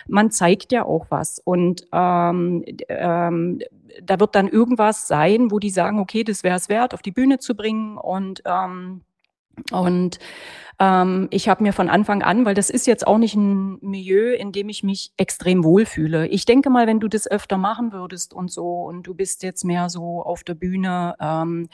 [0.06, 1.40] man zeigt ja auch was.
[1.40, 3.60] Und ähm, ähm,
[4.02, 7.12] da wird dann irgendwas sein, wo die sagen, okay, das wäre es wert, auf die
[7.12, 7.98] Bühne zu bringen.
[7.98, 9.02] Und ähm,
[9.72, 10.18] und
[10.80, 14.34] ähm, ich habe mir von Anfang an, weil das ist jetzt auch nicht ein Milieu,
[14.34, 16.26] in dem ich mich extrem wohlfühle.
[16.28, 19.64] Ich denke mal, wenn du das öfter machen würdest und so und du bist jetzt
[19.64, 21.68] mehr so auf der Bühne, ähm,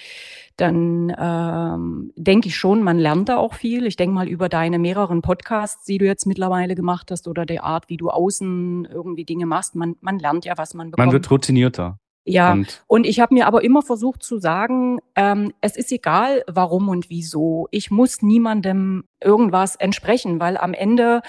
[0.57, 3.87] dann ähm, denke ich schon, man lernt da auch viel.
[3.87, 7.65] Ich denke mal über deine mehreren Podcasts, die du jetzt mittlerweile gemacht hast oder der
[7.65, 11.07] Art, wie du außen irgendwie Dinge machst, man, man lernt ja, was man bekommt.
[11.07, 11.99] Man wird routinierter.
[12.25, 16.45] Ja, und, und ich habe mir aber immer versucht zu sagen, ähm, es ist egal,
[16.47, 17.67] warum und wieso.
[17.71, 21.23] Ich muss niemandem irgendwas entsprechen, weil am Ende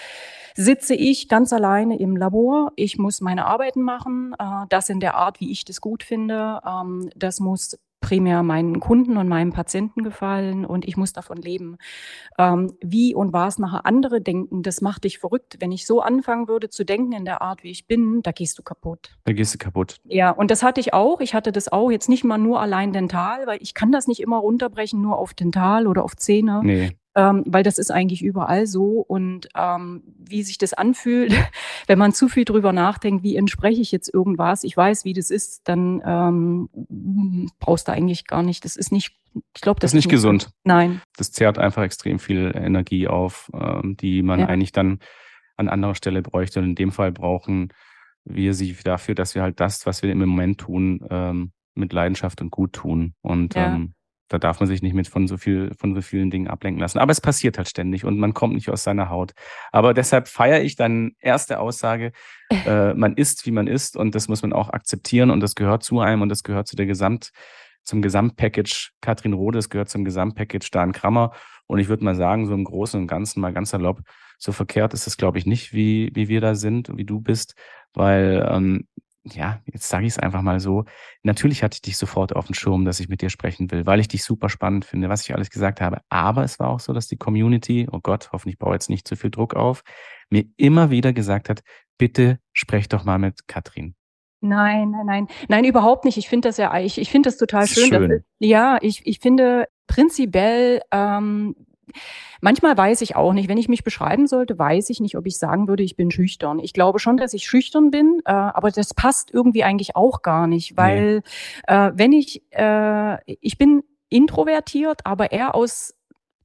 [0.55, 2.73] sitze ich ganz alleine im Labor.
[2.75, 6.59] Ich muss meine Arbeiten machen, äh, das in der Art, wie ich das gut finde.
[6.65, 11.77] Ähm, das muss primär meinen Kunden und meinen Patienten gefallen und ich muss davon leben.
[12.37, 15.57] Ähm, wie und was nachher andere denken, das macht dich verrückt.
[15.59, 18.57] Wenn ich so anfangen würde zu denken in der Art, wie ich bin, da gehst
[18.57, 19.15] du kaputt.
[19.23, 20.01] Da gehst du kaputt.
[20.03, 21.21] Ja, und das hatte ich auch.
[21.21, 24.19] Ich hatte das auch jetzt nicht mal nur allein dental, weil ich kann das nicht
[24.19, 26.61] immer runterbrechen, nur auf dental oder auf Zähne.
[26.63, 29.03] Nee ähm, weil das ist eigentlich überall so.
[29.07, 31.33] Und ähm, wie sich das anfühlt,
[31.87, 35.29] wenn man zu viel drüber nachdenkt, wie entspreche ich jetzt irgendwas, ich weiß, wie das
[35.29, 38.65] ist, dann ähm, brauchst du eigentlich gar nicht.
[38.65, 39.17] Das ist nicht,
[39.55, 40.45] ich glaube, das, das ist nicht gesund.
[40.45, 40.53] Gut.
[40.63, 41.01] Nein.
[41.17, 44.47] Das zehrt einfach extrem viel Energie auf, ähm, die man ja.
[44.47, 44.99] eigentlich dann
[45.57, 46.59] an anderer Stelle bräuchte.
[46.59, 47.73] Und in dem Fall brauchen
[48.23, 52.41] wir sie dafür, dass wir halt das, was wir im Moment tun, ähm, mit Leidenschaft
[52.41, 53.15] und gut tun.
[53.21, 53.75] Und ja.
[53.75, 53.93] ähm,
[54.31, 56.99] da darf man sich nicht mit von so viel, von so vielen Dingen ablenken lassen.
[56.99, 59.33] Aber es passiert halt ständig und man kommt nicht aus seiner Haut.
[59.73, 62.13] Aber deshalb feiere ich dann erste Aussage,
[62.65, 65.83] äh, man ist, wie man ist und das muss man auch akzeptieren und das gehört
[65.83, 67.31] zu einem und das gehört zu der Gesamt,
[67.83, 71.31] zum Gesamtpackage Katrin Rode, das gehört zum Gesamtpackage Dan Krammer.
[71.67, 74.01] Und ich würde mal sagen, so im Großen und Ganzen mal ganz salopp,
[74.37, 77.55] so verkehrt ist es, glaube ich, nicht, wie, wie wir da sind, wie du bist,
[77.93, 78.87] weil ähm,
[79.23, 80.85] ja, jetzt sage ich es einfach mal so,
[81.23, 83.99] natürlich hatte ich dich sofort auf dem Schirm, dass ich mit dir sprechen will, weil
[83.99, 86.01] ich dich super spannend finde, was ich alles gesagt habe.
[86.09, 89.15] Aber es war auch so, dass die Community, oh Gott, hoffentlich baue jetzt nicht zu
[89.15, 89.83] viel Druck auf,
[90.29, 91.61] mir immer wieder gesagt hat,
[91.97, 93.95] bitte sprech doch mal mit Katrin.
[94.41, 95.27] Nein, nein, nein.
[95.49, 96.17] Nein, überhaupt nicht.
[96.17, 97.89] Ich finde das ja, ich, ich finde das total das schön.
[97.89, 98.09] schön.
[98.09, 101.55] Dass, ja, ich, ich finde prinzipiell, ähm,
[102.41, 105.37] Manchmal weiß ich auch nicht, wenn ich mich beschreiben sollte, weiß ich nicht, ob ich
[105.37, 106.59] sagen würde, ich bin schüchtern.
[106.59, 110.47] Ich glaube schon, dass ich schüchtern bin, äh, aber das passt irgendwie eigentlich auch gar
[110.47, 111.23] nicht, weil
[111.67, 111.75] nee.
[111.75, 115.93] äh, wenn ich, äh, ich bin introvertiert, aber eher aus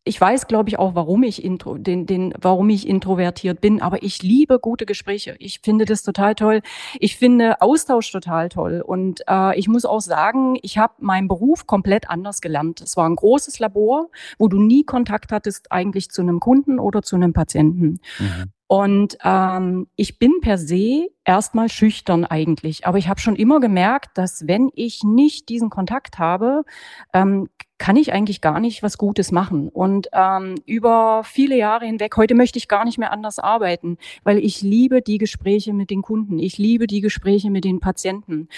[0.07, 4.05] ich weiß, glaube ich, auch, warum ich, intro, den, den, warum ich introvertiert bin, aber
[4.05, 5.35] ich liebe gute Gespräche.
[5.41, 6.63] Ich finde das total toll.
[7.01, 8.85] Ich finde Austausch total toll.
[8.87, 12.81] Und äh, ich muss auch sagen, ich habe meinen Beruf komplett anders gelernt.
[12.81, 17.03] Es war ein großes Labor, wo du nie Kontakt hattest eigentlich zu einem Kunden oder
[17.03, 17.99] zu einem Patienten.
[18.21, 18.53] Mhm.
[18.69, 24.19] Und ähm, ich bin per se erstmal schüchtern eigentlich, aber ich habe schon immer gemerkt,
[24.19, 26.65] dass wenn ich nicht diesen Kontakt habe,
[27.13, 29.69] ähm, kann ich eigentlich gar nicht was Gutes machen.
[29.69, 34.39] Und ähm, über viele Jahre hinweg, heute möchte ich gar nicht mehr anders arbeiten, weil
[34.39, 38.49] ich liebe die Gespräche mit den Kunden, ich liebe die Gespräche mit den Patienten.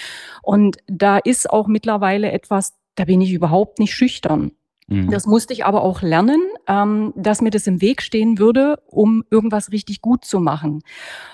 [0.41, 4.51] Und da ist auch mittlerweile etwas, da bin ich überhaupt nicht schüchtern.
[4.89, 5.09] Mhm.
[5.11, 9.23] Das musste ich aber auch lernen, ähm, dass mir das im Weg stehen würde, um
[9.29, 10.81] irgendwas richtig gut zu machen.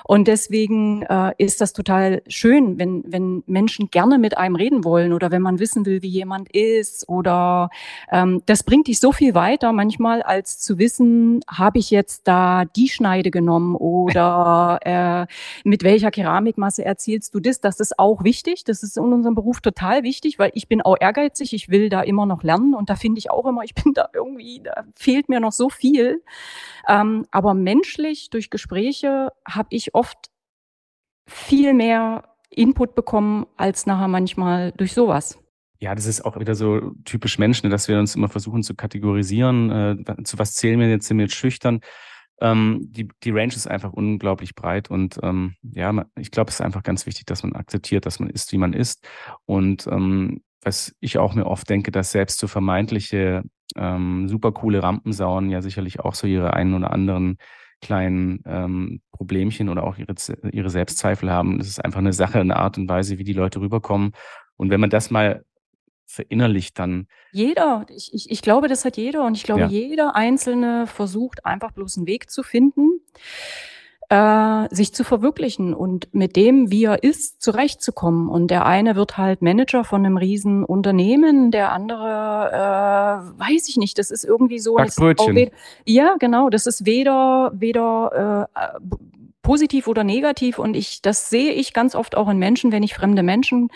[0.04, 5.14] Und deswegen äh, ist das total schön, wenn, wenn Menschen gerne mit einem reden wollen
[5.14, 7.70] oder wenn man wissen will, wie jemand ist oder
[8.12, 12.66] ähm, das bringt dich so viel weiter manchmal, als zu wissen, habe ich jetzt da
[12.66, 14.80] die Schneide genommen oder
[15.28, 17.62] äh, mit welcher Keramikmasse erzielst du das?
[17.62, 18.64] Das ist auch wichtig.
[18.66, 21.54] Das ist in unserem Beruf total wichtig, weil ich bin auch ehrgeizig.
[21.54, 24.10] Ich will da immer noch lernen und da finde ich auch immer, ich bin da
[24.14, 26.24] irgendwie, da fehlt mir noch so viel.
[26.88, 30.30] Ähm, aber menschlich durch Gespräche habe ich oft
[31.28, 35.40] viel mehr Input bekommen als nachher manchmal durch sowas.
[35.80, 39.72] Ja, das ist auch wieder so typisch Menschen, dass wir uns immer versuchen zu kategorisieren.
[39.72, 41.08] Äh, zu was zählen wir jetzt?
[41.08, 41.82] Sind wir jetzt schüchtern?
[42.42, 46.62] Ähm, die, die Range ist einfach unglaublich breit und ähm, ja, ich glaube, es ist
[46.62, 49.08] einfach ganz wichtig, dass man akzeptiert, dass man ist, wie man ist.
[49.46, 53.44] Und ähm, was ich auch mir oft denke, dass selbst so vermeintliche
[53.76, 57.38] ähm, super coole Rampensauen ja sicherlich auch so ihre einen oder anderen
[57.82, 60.16] kleinen ähm, Problemchen oder auch ihre,
[60.52, 61.60] ihre Selbstzweifel haben.
[61.60, 64.14] Das ist einfach eine Sache, eine Art und Weise, wie die Leute rüberkommen.
[64.58, 65.46] Und wenn man das mal
[66.08, 67.08] verinnerlicht, dann.
[67.32, 69.68] Jeder, ich, ich, ich glaube, das hat jeder und ich glaube, ja.
[69.68, 73.02] jeder Einzelne versucht einfach bloß einen Weg zu finden
[74.16, 78.30] äh, sich zu verwirklichen und mit dem, wie er ist, zurechtzukommen.
[78.30, 83.76] Und der eine wird halt Manager von einem riesen Unternehmen, der andere, äh, weiß ich
[83.76, 84.76] nicht, das ist irgendwie so.
[84.76, 85.50] Backbrötchen.
[85.86, 88.80] ja, genau, das ist weder, weder äh,
[89.46, 90.58] positiv oder negativ.
[90.58, 93.70] Und ich, das sehe ich ganz oft auch in Menschen, wenn ich fremde Menschen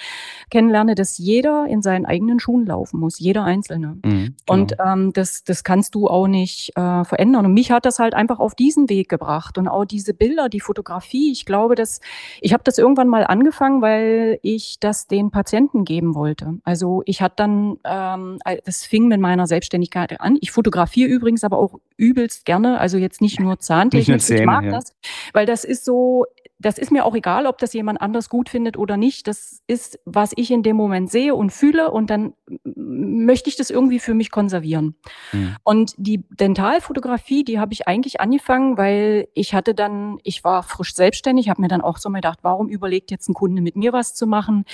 [0.50, 4.00] kennenlerne, dass jeder in seinen eigenen Schuhen laufen muss, jeder Einzelne.
[4.04, 4.34] Mhm, genau.
[4.48, 7.46] Und ähm, das, das kannst du auch nicht äh, verändern.
[7.46, 9.60] Und mich hat das halt einfach auf diesen Weg gebracht.
[9.60, 12.02] Und auch diese Bilder, die Fotografie, ich glaube, dass
[12.42, 16.56] ich habe das irgendwann mal angefangen, weil ich das den Patienten geben wollte.
[16.64, 20.36] Also ich hatte dann, ähm, das fing mit meiner Selbstständigkeit an.
[20.42, 24.40] Ich fotografiere übrigens aber auch übelst gerne, also jetzt nicht nur Zahntechnik, nicht nur Zähne,
[24.40, 24.72] ich mag ja.
[24.72, 24.96] das,
[25.34, 26.26] weil das ist so,
[26.60, 29.28] das ist mir auch egal, ob das jemand anders gut findet oder nicht.
[29.28, 32.34] Das ist, was ich in dem Moment sehe und fühle und dann
[32.76, 34.96] möchte ich das irgendwie für mich konservieren.
[35.32, 35.56] Mhm.
[35.64, 40.94] Und die Dentalfotografie, die habe ich eigentlich angefangen, weil ich hatte dann, ich war frisch
[40.94, 43.94] selbstständig, habe mir dann auch so mal gedacht, warum überlegt jetzt ein Kunde mit mir
[43.94, 44.66] was zu machen?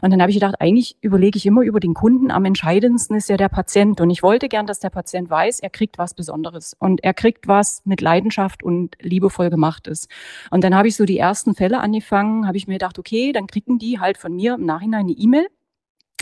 [0.00, 2.30] Und dann habe ich gedacht, eigentlich überlege ich immer über den Kunden.
[2.30, 4.00] Am entscheidendsten ist ja der Patient.
[4.00, 7.48] Und ich wollte gern, dass der Patient weiß, er kriegt was Besonderes und er kriegt
[7.48, 10.08] was mit Leidenschaft und liebevoll gemacht ist.
[10.50, 13.48] Und dann habe ich so die ersten Fälle angefangen, habe ich mir gedacht, okay, dann
[13.48, 15.48] kriegen die halt von mir im Nachhinein eine E-Mail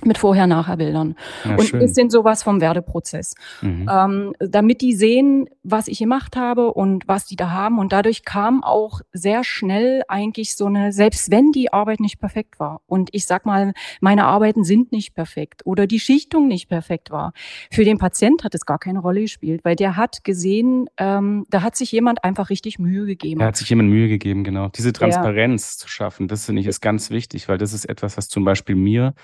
[0.04, 3.88] mit Vorher-Nachher-Bildern ja, und ein bisschen sowas vom Werdeprozess, mhm.
[3.90, 7.78] ähm, damit die sehen, was ich gemacht habe und was die da haben.
[7.78, 12.58] Und dadurch kam auch sehr schnell eigentlich so eine, selbst wenn die Arbeit nicht perfekt
[12.58, 17.10] war und ich sag mal, meine Arbeiten sind nicht perfekt oder die Schichtung nicht perfekt
[17.10, 17.32] war,
[17.70, 21.62] für den Patient hat es gar keine Rolle gespielt, weil der hat gesehen, ähm, da
[21.62, 23.40] hat sich jemand einfach richtig Mühe gegeben.
[23.40, 24.68] Da hat sich jemand Mühe gegeben, genau.
[24.68, 25.82] Diese Transparenz ja.
[25.82, 28.74] zu schaffen, das finde ich ist ganz wichtig, weil das ist etwas, was zum Beispiel
[28.74, 29.14] mir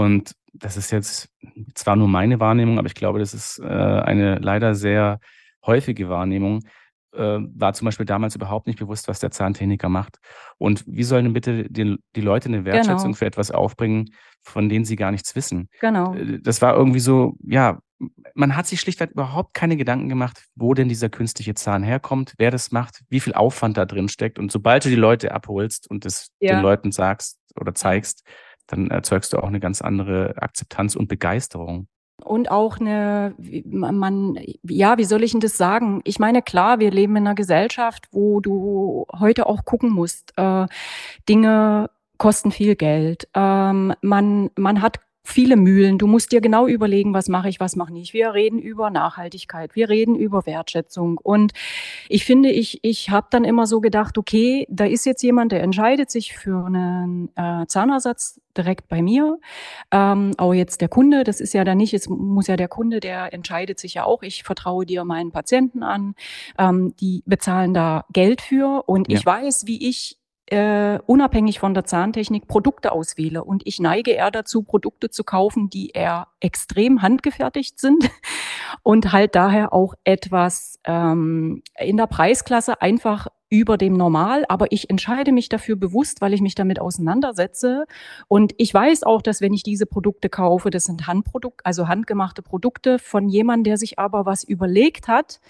[0.00, 1.28] und das ist jetzt
[1.74, 5.20] zwar nur meine Wahrnehmung, aber ich glaube, das ist äh, eine leider sehr
[5.64, 6.60] häufige Wahrnehmung.
[7.12, 10.18] Äh, war zum Beispiel damals überhaupt nicht bewusst, was der Zahntechniker macht.
[10.58, 13.16] Und wie sollen denn bitte die, die Leute eine Wertschätzung genau.
[13.16, 15.68] für etwas aufbringen, von denen sie gar nichts wissen?
[15.80, 16.14] Genau.
[16.14, 17.80] Äh, das war irgendwie so, ja,
[18.34, 22.50] man hat sich schlichtweg überhaupt keine Gedanken gemacht, wo denn dieser künstliche Zahn herkommt, wer
[22.50, 24.38] das macht, wie viel Aufwand da drin steckt.
[24.38, 26.54] Und sobald du die Leute abholst und es ja.
[26.54, 28.24] den Leuten sagst oder zeigst,
[28.70, 31.86] dann erzeugst du auch eine ganz andere Akzeptanz und Begeisterung.
[32.24, 36.02] Und auch eine, man, ja, wie soll ich denn das sagen?
[36.04, 40.66] Ich meine, klar, wir leben in einer Gesellschaft, wo du heute auch gucken musst, äh,
[41.28, 43.26] Dinge kosten viel Geld.
[43.34, 45.98] Ähm, man, man hat viele Mühlen.
[45.98, 48.12] Du musst dir genau überlegen, was mache ich, was mache ich.
[48.12, 51.18] Wir reden über Nachhaltigkeit, wir reden über Wertschätzung.
[51.18, 51.52] Und
[52.08, 55.62] ich finde, ich, ich habe dann immer so gedacht, okay, da ist jetzt jemand, der
[55.62, 59.38] entscheidet sich für einen äh, Zahnersatz direkt bei mir.
[59.90, 63.00] Ähm, auch jetzt der Kunde, das ist ja dann nicht, es muss ja der Kunde,
[63.00, 66.14] der entscheidet sich ja auch, ich vertraue dir meinen Patienten an,
[66.58, 69.18] ähm, die bezahlen da Geld für und ja.
[69.18, 70.19] ich weiß, wie ich
[70.50, 73.44] äh, unabhängig von der Zahntechnik Produkte auswähle.
[73.44, 78.10] Und ich neige eher dazu, Produkte zu kaufen, die eher extrem handgefertigt sind
[78.82, 84.88] und halt daher auch etwas ähm, in der Preisklasse einfach über dem Normal, aber ich
[84.90, 87.84] entscheide mich dafür bewusst, weil ich mich damit auseinandersetze.
[88.28, 92.42] Und ich weiß auch, dass wenn ich diese Produkte kaufe, das sind Handprodukte, also handgemachte
[92.42, 95.40] Produkte von jemandem, der sich aber was überlegt hat,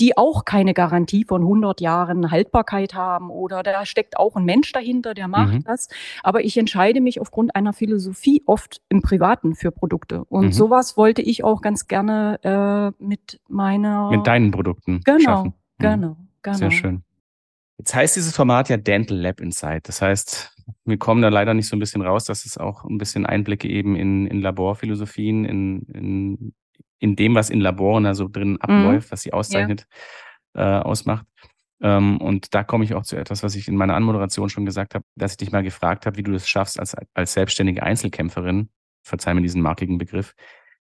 [0.00, 4.70] die auch keine Garantie von 100 Jahren Haltbarkeit haben oder da steckt auch ein Mensch
[4.72, 5.64] dahinter, der macht mhm.
[5.64, 5.88] das.
[6.22, 10.24] Aber ich entscheide mich aufgrund einer Philosophie oft im Privaten für Produkte.
[10.24, 10.52] Und mhm.
[10.52, 12.38] sowas wollte ich auch ganz gerne
[13.00, 14.10] äh, mit meiner...
[14.10, 15.54] Mit deinen Produkten genau, schaffen.
[15.78, 16.16] Genau, genau.
[16.42, 16.56] genau.
[16.58, 17.05] Sehr schön.
[17.78, 19.82] Jetzt heißt dieses Format ja Dental Lab Inside.
[19.82, 22.98] Das heißt, wir kommen da leider nicht so ein bisschen raus, dass es auch ein
[22.98, 26.54] bisschen Einblicke eben in, in Laborphilosophien, in, in,
[26.98, 28.60] in dem, was in Laboren da so drin mhm.
[28.60, 29.12] abläuft, mhm.
[29.12, 29.86] was sie auszeichnet,
[30.54, 30.80] ja.
[30.80, 31.26] äh, ausmacht.
[31.82, 34.94] Ähm, und da komme ich auch zu etwas, was ich in meiner Anmoderation schon gesagt
[34.94, 38.70] habe, dass ich dich mal gefragt habe, wie du das schaffst, als, als selbstständige Einzelkämpferin,
[39.02, 40.34] verzeih mir diesen markigen Begriff,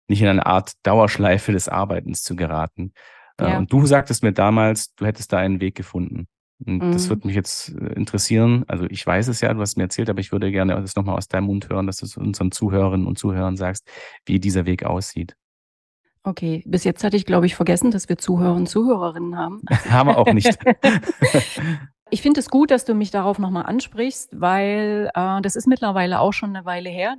[0.08, 2.94] nicht in eine Art Dauerschleife des Arbeitens zu geraten.
[3.38, 3.58] Äh, ja.
[3.58, 6.28] Und du sagtest mir damals, du hättest da einen Weg gefunden.
[6.64, 6.92] Und mhm.
[6.92, 8.64] das würde mich jetzt äh, interessieren.
[8.68, 11.18] Also ich weiß es ja, du hast mir erzählt, aber ich würde gerne das nochmal
[11.18, 13.88] aus deinem Mund hören, dass du unseren Zuhörerinnen und Zuhörern sagst,
[14.26, 15.36] wie dieser Weg aussieht.
[16.24, 19.62] Okay, bis jetzt hatte ich, glaube ich, vergessen, dass wir Zuhörer und Zuhörerinnen haben.
[19.90, 20.58] haben wir auch nicht.
[22.10, 26.20] ich finde es gut, dass du mich darauf nochmal ansprichst, weil äh, das ist mittlerweile
[26.20, 27.16] auch schon eine Weile her.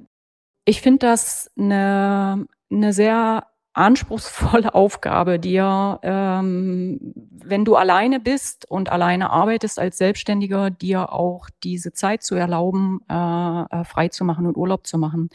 [0.64, 3.46] ich finde das eine, eine sehr
[3.76, 6.98] anspruchsvolle Aufgabe, dir, ähm,
[7.44, 13.00] wenn du alleine bist und alleine arbeitest als Selbstständiger, dir auch diese Zeit zu erlauben,
[13.08, 15.28] äh, äh, frei zu machen und Urlaub zu machen.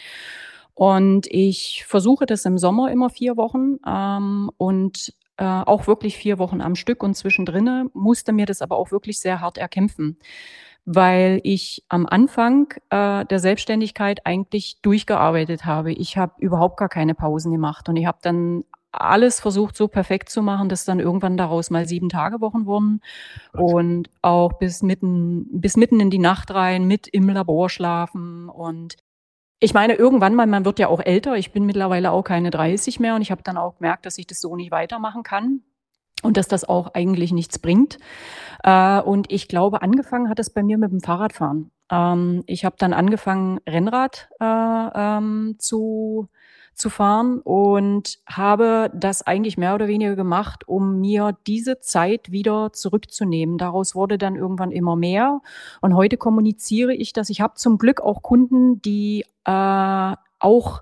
[0.74, 6.40] Und ich versuche das im Sommer immer vier Wochen ähm, und äh, auch wirklich vier
[6.40, 10.18] Wochen am Stück und zwischendrin musste mir das aber auch wirklich sehr hart erkämpfen
[10.86, 15.92] weil ich am Anfang äh, der Selbstständigkeit eigentlich durchgearbeitet habe.
[15.92, 20.30] Ich habe überhaupt gar keine Pausen gemacht und ich habe dann alles versucht so perfekt
[20.30, 23.02] zu machen, dass dann irgendwann daraus mal sieben Tage Wochen wurden
[23.54, 28.98] und auch bis mitten bis mitten in die Nacht rein mit im Labor schlafen und
[29.64, 31.36] ich meine, irgendwann mal, man wird ja auch älter.
[31.36, 34.26] Ich bin mittlerweile auch keine 30 mehr und ich habe dann auch gemerkt, dass ich
[34.26, 35.62] das so nicht weitermachen kann
[36.22, 37.98] und dass das auch eigentlich nichts bringt.
[38.64, 41.72] Äh, und ich glaube, angefangen hat es bei mir mit dem Fahrradfahren.
[41.92, 46.30] Ähm, ich habe dann angefangen, Rennrad äh, ähm, zu,
[46.74, 52.72] zu fahren und habe das eigentlich mehr oder weniger gemacht, um mir diese Zeit wieder
[52.74, 53.58] zurückzunehmen.
[53.58, 55.42] Daraus wurde dann irgendwann immer mehr.
[55.82, 57.30] Und heute kommuniziere ich das.
[57.30, 60.82] Ich habe zum Glück auch Kunden, die äh, auch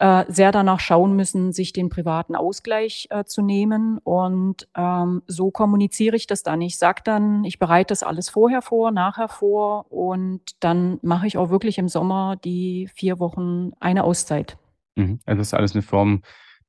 [0.00, 3.98] äh, sehr danach schauen müssen, sich den privaten Ausgleich äh, zu nehmen.
[3.98, 6.60] Und ähm, so kommuniziere ich das dann.
[6.60, 11.38] Ich sage dann, ich bereite das alles vorher vor, nachher vor und dann mache ich
[11.38, 14.58] auch wirklich im Sommer die vier Wochen eine Auszeit.
[14.96, 15.20] Mhm.
[15.26, 16.22] Also das ist alles eine Form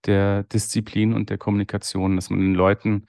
[0.06, 3.06] der Disziplin und der Kommunikation, dass man den Leuten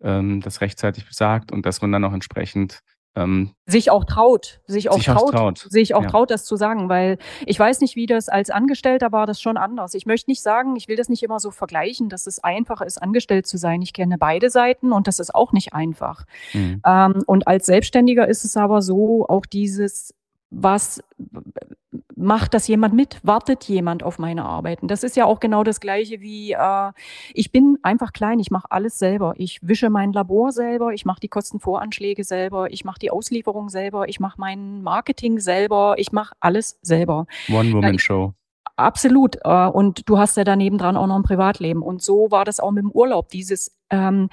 [0.00, 2.80] ähm, das rechtzeitig sagt und dass man dann auch entsprechend
[3.18, 6.08] ähm, sich auch traut, sich auch sich traut, traut, sich auch ja.
[6.08, 9.56] traut, das zu sagen, weil ich weiß nicht, wie das als Angestellter war, das schon
[9.56, 9.94] anders.
[9.94, 13.02] Ich möchte nicht sagen, ich will das nicht immer so vergleichen, dass es einfach ist,
[13.02, 13.82] angestellt zu sein.
[13.82, 16.24] Ich kenne beide Seiten und das ist auch nicht einfach.
[16.52, 16.80] Mhm.
[16.86, 20.14] Ähm, und als Selbstständiger ist es aber so, auch dieses
[20.50, 21.02] was
[22.18, 23.18] macht das jemand mit?
[23.22, 24.88] Wartet jemand auf meine Arbeiten?
[24.88, 26.92] Das ist ja auch genau das Gleiche wie, äh,
[27.32, 29.34] ich bin einfach klein, ich mache alles selber.
[29.36, 34.08] Ich wische mein Labor selber, ich mache die Kostenvoranschläge selber, ich mache die Auslieferung selber,
[34.08, 37.26] ich mache mein Marketing selber, ich mache alles selber.
[37.48, 38.34] One-Woman-Show.
[38.76, 39.36] Absolut.
[39.44, 41.82] Äh, und du hast ja daneben dran auch noch ein Privatleben.
[41.82, 43.28] Und so war das auch mit dem Urlaub.
[43.28, 44.28] Dieses, ähm,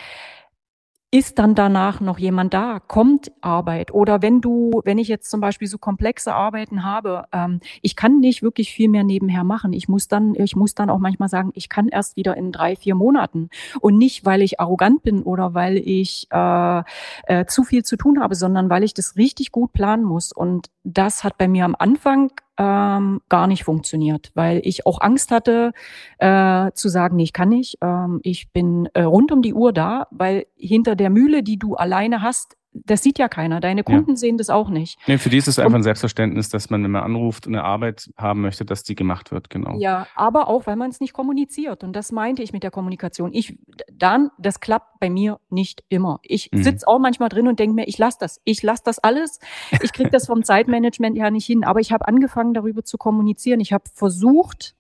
[1.16, 2.82] ist dann danach noch jemand da?
[2.86, 3.93] Kommt Arbeit?
[3.93, 8.20] Oder wenn du, wenn ich jetzt zum Beispiel so komplexe Arbeiten habe, ähm, ich kann
[8.20, 9.72] nicht wirklich viel mehr nebenher machen.
[9.72, 12.76] Ich muss dann, ich muss dann auch manchmal sagen, ich kann erst wieder in drei,
[12.76, 13.49] vier Monaten.
[13.80, 16.84] Und nicht, weil ich arrogant bin oder weil ich äh,
[17.28, 20.34] äh, zu viel zu tun habe, sondern weil ich das richtig gut planen muss.
[20.34, 25.32] Und das hat bei mir am Anfang ähm, gar nicht funktioniert, weil ich auch Angst
[25.32, 25.74] hatte
[26.20, 27.78] äh, zu sagen, nee, ich kann nicht.
[27.82, 31.76] Ähm, ich bin äh, rund um die Uhr da, weil hinter der Mühle, die du
[31.76, 33.59] alleine hast, das sieht ja keiner.
[33.59, 34.15] Deine Kunden ja.
[34.17, 34.99] sehen das auch nicht.
[35.07, 37.63] Nee, für die ist es einfach ein Selbstverständnis, dass man, wenn man anruft und eine
[37.63, 39.78] Arbeit haben möchte, dass die gemacht wird, genau.
[39.80, 41.84] Ja, aber auch, weil man es nicht kommuniziert.
[41.84, 43.32] Und das meinte ich mit der Kommunikation.
[43.34, 43.57] Ich,
[43.91, 46.19] dann, das klappt bei mir nicht immer.
[46.23, 46.63] Ich mhm.
[46.63, 48.41] sitze auch manchmal drin und denke mir, ich lasse das.
[48.43, 49.39] Ich lasse das alles.
[49.82, 51.63] Ich kriege das vom Zeitmanagement ja nicht hin.
[51.63, 53.59] Aber ich habe angefangen, darüber zu kommunizieren.
[53.59, 54.76] Ich habe versucht,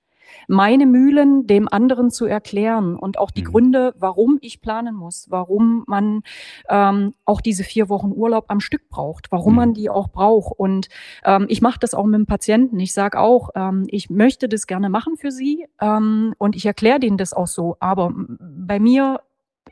[0.47, 3.47] meine Mühlen dem anderen zu erklären und auch die mhm.
[3.47, 6.23] Gründe, warum ich planen muss, warum man
[6.69, 9.57] ähm, auch diese vier Wochen Urlaub am Stück braucht, warum mhm.
[9.57, 10.53] man die auch braucht.
[10.57, 10.89] Und
[11.23, 12.79] ähm, ich mache das auch mit dem Patienten.
[12.79, 16.99] Ich sage auch, ähm, ich möchte das gerne machen für Sie ähm, und ich erkläre
[16.99, 17.77] denen das auch so.
[17.79, 19.21] Aber bei mir,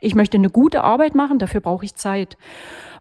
[0.00, 2.36] ich möchte eine gute Arbeit machen, dafür brauche ich Zeit.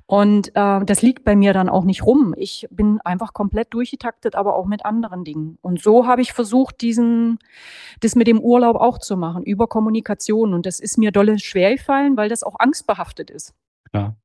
[0.05, 2.33] Und äh, das liegt bei mir dann auch nicht rum.
[2.37, 5.57] Ich bin einfach komplett durchgetaktet, aber auch mit anderen Dingen.
[5.61, 7.39] Und so habe ich versucht, diesen,
[8.01, 10.53] das mit dem Urlaub auch zu machen, über Kommunikation.
[10.53, 13.53] Und das ist mir dolle schwer gefallen, weil das auch angstbehaftet ist.
[13.91, 14.15] Klar.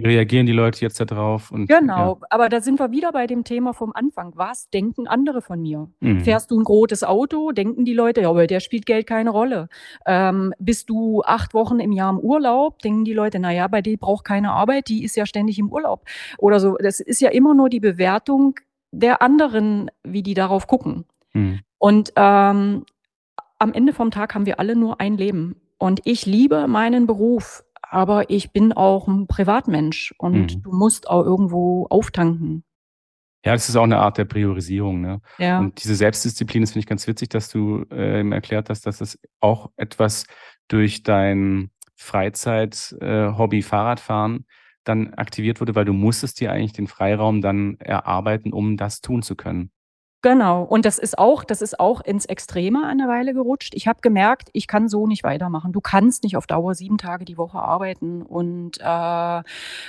[0.00, 1.50] Wie reagieren die Leute jetzt darauf?
[1.50, 2.26] Und, genau, ja.
[2.30, 4.32] aber da sind wir wieder bei dem Thema vom Anfang.
[4.34, 5.90] Was denken andere von mir?
[6.00, 6.20] Mhm.
[6.20, 7.52] Fährst du ein großes Auto?
[7.52, 9.68] Denken die Leute, ja, aber der spielt Geld keine Rolle.
[10.06, 12.78] Ähm, bist du acht Wochen im Jahr im Urlaub?
[12.80, 16.04] Denken die Leute, naja, bei dir braucht keine Arbeit, die ist ja ständig im Urlaub.
[16.38, 16.76] Oder so.
[16.78, 18.58] Das ist ja immer nur die Bewertung
[18.92, 21.04] der anderen, wie die darauf gucken.
[21.32, 21.60] Mhm.
[21.78, 22.84] Und ähm,
[23.58, 25.56] am Ende vom Tag haben wir alle nur ein Leben.
[25.78, 30.62] Und ich liebe meinen Beruf aber ich bin auch ein Privatmensch und mhm.
[30.62, 32.64] du musst auch irgendwo auftanken.
[33.44, 35.00] Ja, das ist auch eine Art der Priorisierung.
[35.00, 35.20] Ne?
[35.38, 35.58] Ja.
[35.58, 39.18] Und diese Selbstdisziplin, das finde ich ganz witzig, dass du äh, erklärt hast, dass das
[39.40, 40.26] auch etwas
[40.68, 44.46] durch dein Freizeit-Hobby äh, Fahrradfahren
[44.84, 49.22] dann aktiviert wurde, weil du musstest dir eigentlich den Freiraum dann erarbeiten, um das tun
[49.22, 49.70] zu können.
[50.22, 50.62] Genau.
[50.64, 53.74] Und das ist auch, das ist auch ins Extreme eine Weile gerutscht.
[53.74, 55.72] Ich habe gemerkt, ich kann so nicht weitermachen.
[55.72, 58.22] Du kannst nicht auf Dauer sieben Tage die Woche arbeiten.
[58.22, 59.42] Und, äh,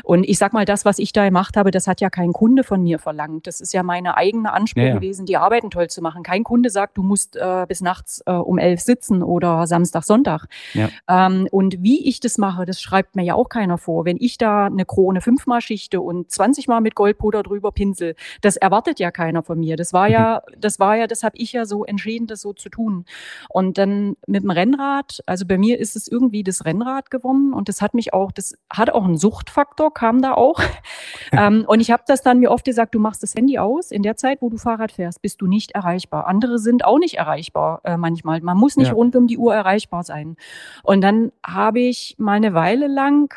[0.04, 2.64] und ich sag mal, das, was ich da gemacht habe, das hat ja kein Kunde
[2.64, 3.46] von mir verlangt.
[3.46, 4.96] Das ist ja meine eigene Anspruch Ja, ja.
[4.96, 6.24] gewesen, die Arbeiten toll zu machen.
[6.24, 10.46] Kein Kunde sagt, du musst äh, bis nachts äh, um elf sitzen oder Samstag, Sonntag.
[10.74, 10.90] Ja.
[11.10, 14.06] Ähm, und wie ich das mache, das schreibt mir ja auch keiner vor.
[14.06, 18.56] Wenn ich da eine Krone fünfmal schichte und 20 Mal mit Goldpuder drüber pinsel, das
[18.56, 19.76] erwartet ja keiner von mir.
[19.76, 20.21] Das war ja,
[20.58, 23.06] das war ja, das habe ich ja so entschieden, das so zu tun.
[23.50, 27.70] Und dann mit dem Rennrad, also bei mir ist es irgendwie das Rennrad gewonnen und
[27.70, 30.60] das hat mich auch, das hat auch einen Suchtfaktor, kam da auch.
[31.32, 33.92] ähm, und ich habe das dann mir oft gesagt, du machst das Handy aus.
[33.92, 36.28] In der Zeit, wo du Fahrrad fährst, bist du nicht erreichbar.
[36.28, 38.42] Andere sind auch nicht erreichbar äh, manchmal.
[38.42, 38.94] Man muss nicht Ja.
[38.94, 40.36] rund um die Uhr erreichbar sein.
[40.84, 43.34] Und dann habe ich mal eine Weile lang,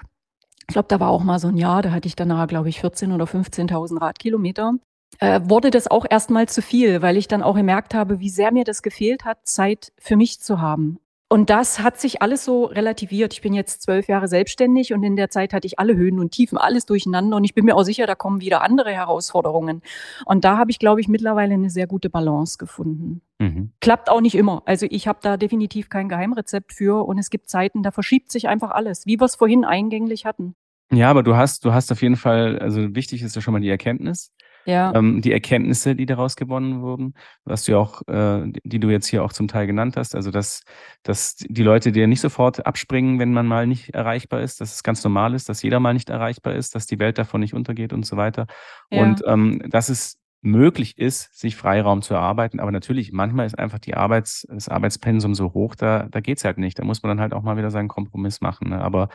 [0.67, 2.81] ich glaube, da war auch mal so ein Jahr, da hatte ich danach, glaube ich,
[2.81, 4.75] 14.000 oder 15.000 Radkilometer.
[5.19, 8.53] Äh, wurde das auch erstmal zu viel, weil ich dann auch gemerkt habe, wie sehr
[8.53, 10.99] mir das gefehlt hat, Zeit für mich zu haben.
[11.35, 13.33] Und das hat sich alles so relativiert.
[13.33, 16.31] Ich bin jetzt zwölf Jahre selbstständig und in der Zeit hatte ich alle Höhen und
[16.31, 17.37] Tiefen, alles durcheinander.
[17.37, 19.83] Und ich bin mir auch sicher, da kommen wieder andere Herausforderungen.
[20.27, 23.21] Und da habe ich, glaube ich, mittlerweile eine sehr gute Balance gefunden.
[23.41, 23.73] Mhm.
[23.81, 24.63] Klappt auch nicht immer.
[24.67, 27.05] Also ich habe da definitiv kein Geheimrezept für.
[27.05, 30.55] Und es gibt Zeiten, da verschiebt sich einfach alles, wie wir es vorhin eingänglich hatten.
[30.93, 33.61] Ja, aber du hast, du hast auf jeden Fall, also wichtig ist ja schon mal
[33.61, 34.31] die Erkenntnis.
[34.67, 34.95] Ja.
[34.95, 39.25] ähm, die Erkenntnisse, die daraus gewonnen wurden, was du auch, äh, die du jetzt hier
[39.25, 40.63] auch zum Teil genannt hast, also dass,
[41.03, 44.83] dass die Leute dir nicht sofort abspringen, wenn man mal nicht erreichbar ist, dass es
[44.83, 47.93] ganz normal ist, dass jeder mal nicht erreichbar ist, dass die Welt davon nicht untergeht
[47.93, 48.47] und so weiter.
[48.91, 49.03] Ja.
[49.03, 52.61] Und ähm, dass es möglich ist, sich Freiraum zu erarbeiten.
[52.61, 56.59] Aber natürlich, manchmal ist einfach die Arbeits, das Arbeitspensum so hoch, da, da geht's halt
[56.59, 56.79] nicht.
[56.79, 58.69] Da muss man dann halt auch mal wieder seinen Kompromiss machen.
[58.69, 58.81] Ne?
[58.81, 59.09] Aber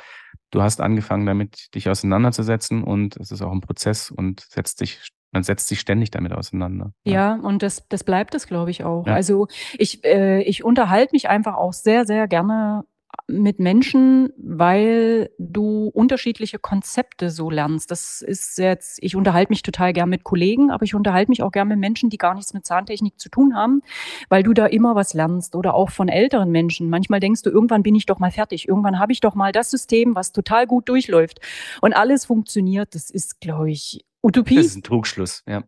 [0.50, 5.10] du hast angefangen, damit dich auseinanderzusetzen und es ist auch ein Prozess und setzt dich,
[5.32, 6.94] man setzt sich ständig damit auseinander.
[7.04, 9.06] Ja, und das, das bleibt es, glaube ich, auch.
[9.06, 9.14] Ja.
[9.14, 12.84] Also ich, äh, ich unterhalte mich einfach auch sehr, sehr gerne
[13.28, 17.92] mit Menschen, weil du unterschiedliche Konzepte so lernst.
[17.92, 21.52] Das ist jetzt, ich unterhalte mich total gern mit Kollegen, aber ich unterhalte mich auch
[21.52, 23.82] gern mit Menschen, die gar nichts mit Zahntechnik zu tun haben,
[24.30, 26.90] weil du da immer was lernst oder auch von älteren Menschen.
[26.90, 29.70] Manchmal denkst du, irgendwann bin ich doch mal fertig, irgendwann habe ich doch mal das
[29.70, 31.40] System, was total gut durchläuft
[31.82, 32.96] und alles funktioniert.
[32.96, 34.56] Das ist, glaube ich, Utopie.
[34.56, 35.64] Das ist ein Trugschluss, ja.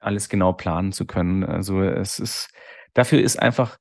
[0.00, 1.44] Alles genau planen zu können.
[1.44, 2.50] Also es ist,
[2.94, 3.78] dafür ist einfach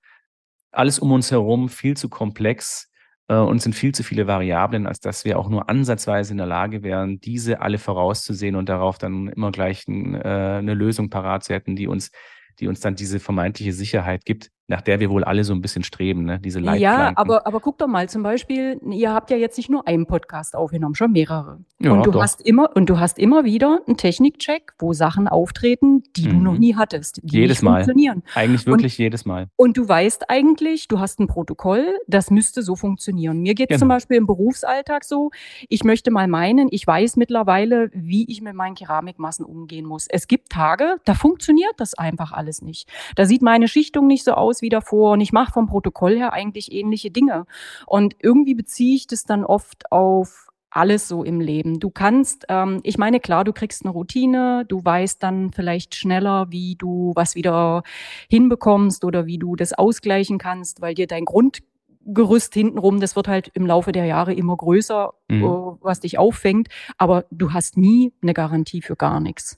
[0.72, 2.92] alles um uns herum viel zu komplex
[3.28, 6.48] äh, und sind viel zu viele Variablen, als dass wir auch nur ansatzweise in der
[6.48, 11.44] Lage wären, diese alle vorauszusehen und darauf dann immer gleich ein, äh, eine Lösung parat
[11.44, 12.12] zu hätten, die uns,
[12.60, 15.84] die uns dann diese vermeintliche Sicherheit gibt, nach der wir wohl alle so ein bisschen
[15.84, 16.40] streben, ne?
[16.40, 17.18] diese Ja, Leitplanken.
[17.18, 20.56] aber, aber guck doch mal, zum Beispiel, ihr habt ja jetzt nicht nur einen Podcast
[20.56, 21.60] aufgenommen, schon mehrere.
[21.80, 22.22] Ja, und du doch.
[22.22, 26.44] hast immer, und du hast immer wieder einen Technikcheck, wo Sachen auftreten, die du Mhm.
[26.44, 27.84] noch nie hattest, die Jedes nicht Mal.
[27.84, 28.24] funktionieren.
[28.36, 29.48] Eigentlich wirklich jedes Mal.
[29.56, 33.40] Und du weißt eigentlich, du hast ein Protokoll, das müsste so funktionieren.
[33.40, 33.96] Mir geht es zum Genau.
[33.96, 35.32] Beispiel im Berufsalltag so,
[35.70, 40.08] ich möchte mal meinen, ich weiß mittlerweile, wie ich mit meinen Keramikmassen umgehen muss.
[40.10, 42.90] Es gibt Tage, da funktioniert das einfach alles nicht.
[43.16, 46.34] Da sieht meine Schichtung nicht so aus wie davor und ich mache vom Protokoll her
[46.34, 47.46] eigentlich ähnliche Dinge.
[47.86, 51.80] Und irgendwie beziehe ich das dann oft auf alles so im Leben.
[51.80, 56.48] Du kannst, ähm, ich meine, klar, du kriegst eine Routine, du weißt dann vielleicht schneller,
[56.50, 57.84] wie du was wieder
[58.30, 63.50] hinbekommst oder wie du das ausgleichen kannst, weil dir dein Grundgerüst hintenrum, das wird halt
[63.54, 65.44] im Laufe der Jahre immer größer, Mhm.
[65.44, 65.48] äh,
[65.82, 69.58] was dich auffängt, aber du hast nie eine Garantie für gar nichts.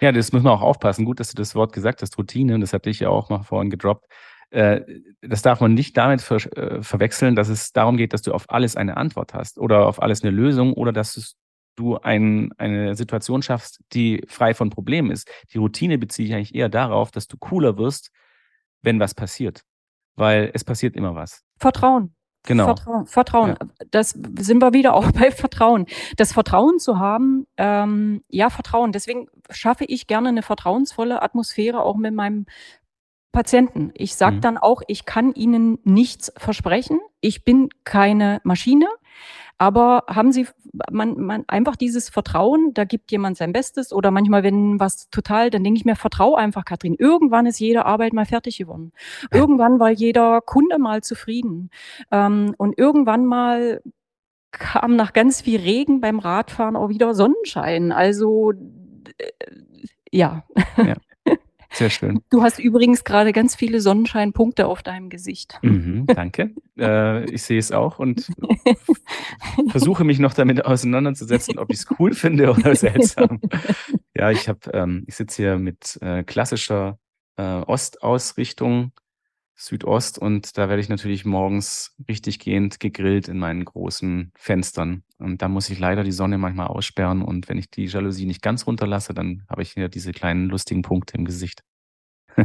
[0.00, 1.04] Ja, das muss man auch aufpassen.
[1.04, 2.58] Gut, dass du das Wort gesagt hast, Routine.
[2.60, 4.06] Das hatte ich ja auch mal vorhin gedroppt.
[4.50, 4.80] Äh,
[5.20, 8.50] Das darf man nicht damit ver äh, verwechseln, dass es darum geht, dass du auf
[8.50, 11.36] alles eine Antwort hast oder auf alles eine Lösung oder dass
[11.76, 15.30] du ein, eine Situation schaffst, die frei von Problemen ist.
[15.52, 18.10] Die Routine beziehe ich eigentlich eher darauf, dass du cooler wirst,
[18.82, 19.62] wenn was passiert.
[20.16, 21.44] Weil es passiert immer was.
[21.58, 22.14] Vertrauen.
[22.44, 22.64] Genau.
[22.64, 23.06] Vertrauen.
[23.06, 23.56] Vertrauen.
[23.90, 25.86] Das sind wir wieder auch bei Vertrauen.
[26.16, 28.92] Das Vertrauen zu haben, ähm, ja, Vertrauen.
[28.92, 32.46] Deswegen schaffe ich gerne eine vertrauensvolle Atmosphäre auch mit meinem
[33.32, 33.90] Patienten.
[33.94, 34.40] Ich sage Mhm.
[34.40, 37.00] dann auch, ich kann Ihnen nichts versprechen.
[37.20, 38.86] Ich bin keine Maschine.
[39.60, 40.46] Aber haben Sie
[40.92, 45.50] man, man einfach dieses Vertrauen, da gibt jemand sein Bestes oder manchmal, wenn was total,
[45.50, 46.94] dann denke ich mir, vertrau einfach, Katrin.
[46.96, 48.92] Irgendwann ist jede Arbeit mal fertig geworden.
[49.32, 51.70] Irgendwann war jeder Kunde mal zufrieden.
[52.12, 53.82] Ähm, und irgendwann mal
[54.52, 57.90] kam nach ganz viel Regen beim Radfahren auch wieder Sonnenschein.
[57.92, 59.32] Also äh,
[60.12, 60.44] ja.
[61.70, 62.20] Sehr schön.
[62.30, 65.58] Du hast übrigens gerade ganz viele Sonnenscheinpunkte auf deinem Gesicht.
[65.62, 66.54] Mhm, danke.
[66.78, 68.28] äh, ich sehe es auch und
[69.68, 73.40] versuche mich noch damit auseinanderzusetzen, ob ich es cool finde oder seltsam.
[74.14, 76.98] Ja, ich habe, ähm, ich sitze hier mit äh, klassischer
[77.36, 78.92] äh, Ostausrichtung,
[79.58, 80.18] Südost.
[80.18, 85.02] Und da werde ich natürlich morgens richtig gehend gegrillt in meinen großen Fenstern.
[85.18, 87.22] Und da muss ich leider die Sonne manchmal aussperren.
[87.22, 90.82] Und wenn ich die Jalousie nicht ganz runterlasse, dann habe ich hier diese kleinen lustigen
[90.82, 91.62] Punkte im Gesicht.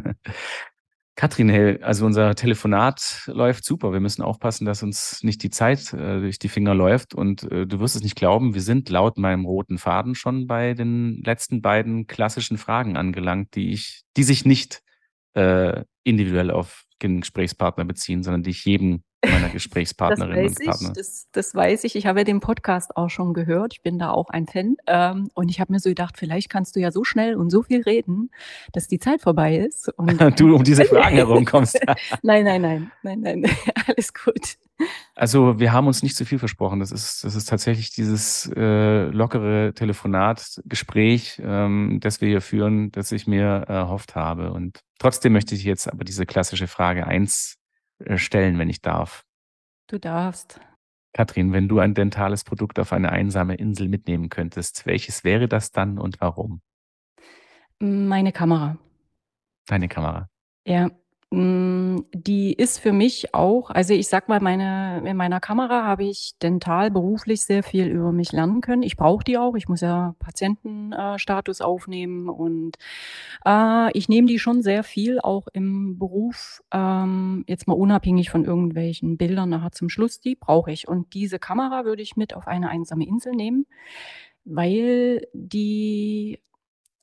[1.16, 3.94] Katrin, hey, also unser Telefonat läuft super.
[3.94, 7.14] Wir müssen aufpassen, dass uns nicht die Zeit äh, durch die Finger läuft.
[7.14, 10.74] Und äh, du wirst es nicht glauben, wir sind laut meinem roten Faden schon bei
[10.74, 14.82] den letzten beiden klassischen Fragen angelangt, die ich, die sich nicht
[15.36, 20.90] äh, individuell auf den Gesprächspartner beziehen, sondern die ich jedem meiner Gesprächspartnerinnen und Partner.
[20.90, 21.96] Ich, das, das, weiß ich.
[21.96, 23.74] Ich habe ja den Podcast auch schon gehört.
[23.74, 24.76] Ich bin da auch ein Fan.
[24.88, 27.64] Ähm, und ich habe mir so gedacht, vielleicht kannst du ja so schnell und so
[27.64, 28.32] viel reden,
[28.72, 29.90] dass die Zeit vorbei ist.
[29.98, 31.80] Und du um diese Fragen herumkommst.
[32.22, 33.46] nein, nein, nein, nein, nein.
[33.88, 34.58] Alles gut.
[35.16, 36.80] Also wir haben uns nicht zu viel versprochen.
[36.80, 42.92] Das ist, das ist tatsächlich dieses äh, lockere Telefonat, Gespräch, ähm, das wir hier führen,
[42.92, 44.52] das ich mir erhofft habe.
[44.52, 47.58] Und trotzdem möchte ich jetzt aber diese klassische Frage eins
[48.00, 49.24] äh, stellen, wenn ich darf.
[49.88, 50.60] Du darfst.
[51.14, 55.72] Kathrin, wenn du ein dentales Produkt auf eine einsame Insel mitnehmen könntest, welches wäre das
[55.72, 56.62] dann und warum?
[57.80, 58.78] Meine Kamera.
[59.68, 60.30] Deine Kamera.
[60.66, 60.90] Ja,
[61.36, 66.34] die ist für mich auch also, ich sag mal, meine in meiner Kamera habe ich
[66.44, 68.84] dental beruflich sehr viel über mich lernen können.
[68.84, 69.56] Ich brauche die auch.
[69.56, 72.78] Ich muss ja Patientenstatus äh, aufnehmen und,
[73.46, 78.46] äh, ich nehme die schon sehr viel auch im Beruf, ähm, jetzt mal unabhängig von
[78.46, 80.88] irgendwelchen Bildern nachher zum Schluss, die brauche ich.
[80.88, 83.66] Und diese Kamera würde ich mit auf eine einsame Insel nehmen,
[84.46, 86.42] weil die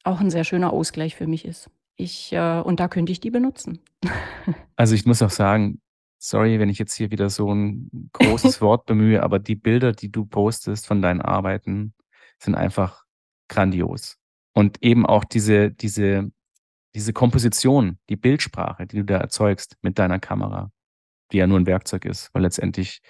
[0.04, 1.70] auch ein sehr schöner Ausgleich für mich ist.
[2.00, 3.80] Ich, äh, und da könnte ich die benutzen.
[4.76, 5.82] Also ich muss auch sagen,
[6.18, 10.10] sorry, wenn ich jetzt hier wieder so ein großes Wort bemühe, aber die Bilder, die
[10.10, 11.92] du postest von deinen Arbeiten,
[12.38, 13.04] sind einfach
[13.48, 14.16] grandios.
[14.54, 16.30] Und eben auch diese, diese,
[16.94, 20.72] diese Komposition, die Bildsprache, die du da erzeugst mit deiner Kamera,
[21.30, 23.02] die ja nur ein Werkzeug ist, weil letztendlich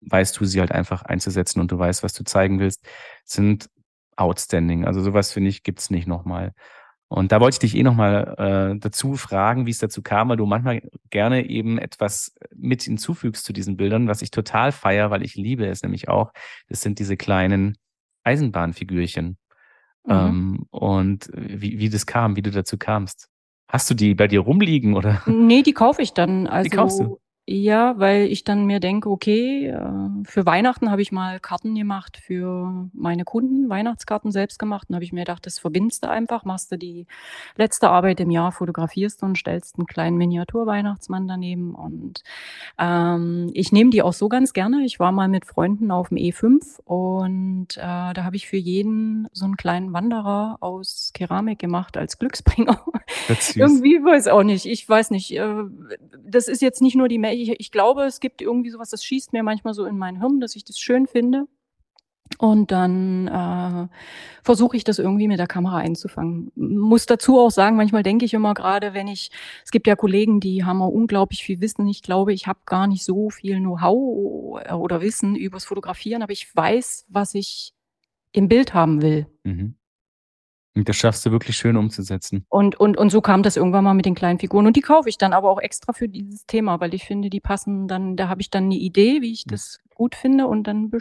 [0.00, 2.84] weißt du sie halt einfach einzusetzen und du weißt, was du zeigen willst,
[3.24, 3.70] sind
[4.16, 4.84] outstanding.
[4.84, 6.52] Also sowas finde ich gibt's nicht nochmal.
[7.08, 8.34] Und da wollte ich dich eh nochmal
[8.74, 13.44] äh, dazu fragen, wie es dazu kam, weil du manchmal gerne eben etwas mit hinzufügst
[13.44, 16.32] zu diesen Bildern, was ich total feier, weil ich liebe es nämlich auch.
[16.68, 17.78] Das sind diese kleinen
[18.24, 19.38] Eisenbahnfigürchen.
[20.04, 20.12] Mhm.
[20.12, 23.28] Ähm, und wie, wie das kam, wie du dazu kamst.
[23.68, 25.22] Hast du die bei dir rumliegen oder?
[25.26, 26.46] Nee, die kaufe ich dann.
[26.46, 27.18] Also, die kaufst du?
[27.50, 32.18] Ja, weil ich dann mir denke, okay, äh, für Weihnachten habe ich mal Karten gemacht
[32.18, 34.90] für meine Kunden, Weihnachtskarten selbst gemacht.
[34.90, 37.06] Und habe ich mir gedacht, das verbindest du einfach, machst du die
[37.56, 41.74] letzte Arbeit im Jahr, fotografierst du und stellst einen kleinen Miniatur-Weihnachtsmann daneben.
[41.74, 42.22] Und
[42.78, 44.84] ähm, ich nehme die auch so ganz gerne.
[44.84, 49.26] Ich war mal mit Freunden auf dem E5 und äh, da habe ich für jeden
[49.32, 52.84] so einen kleinen Wanderer aus Keramik gemacht als Glücksbringer.
[53.54, 54.66] Irgendwie weiß auch nicht.
[54.66, 55.34] Ich weiß nicht.
[55.34, 55.64] Äh,
[56.26, 59.32] das ist jetzt nicht nur die ich, ich glaube, es gibt irgendwie sowas, das schießt
[59.32, 61.46] mir manchmal so in mein Hirn, dass ich das schön finde.
[62.36, 63.88] Und dann äh,
[64.42, 66.52] versuche ich das irgendwie mit der Kamera einzufangen.
[66.54, 69.30] Muss dazu auch sagen, manchmal denke ich immer gerade, wenn ich,
[69.64, 71.88] es gibt ja Kollegen, die haben auch unglaublich viel Wissen.
[71.88, 76.54] Ich glaube, ich habe gar nicht so viel Know-how oder Wissen übers Fotografieren, aber ich
[76.54, 77.72] weiß, was ich
[78.32, 79.26] im Bild haben will.
[79.44, 79.74] Mhm.
[80.78, 82.44] Und das schaffst du wirklich schön umzusetzen.
[82.48, 84.66] Und, und, und so kam das irgendwann mal mit den kleinen Figuren.
[84.66, 87.40] Und die kaufe ich dann aber auch extra für dieses Thema, weil ich finde, die
[87.40, 89.50] passen dann, da habe ich dann eine Idee, wie ich hm.
[89.50, 90.92] das gut finde und dann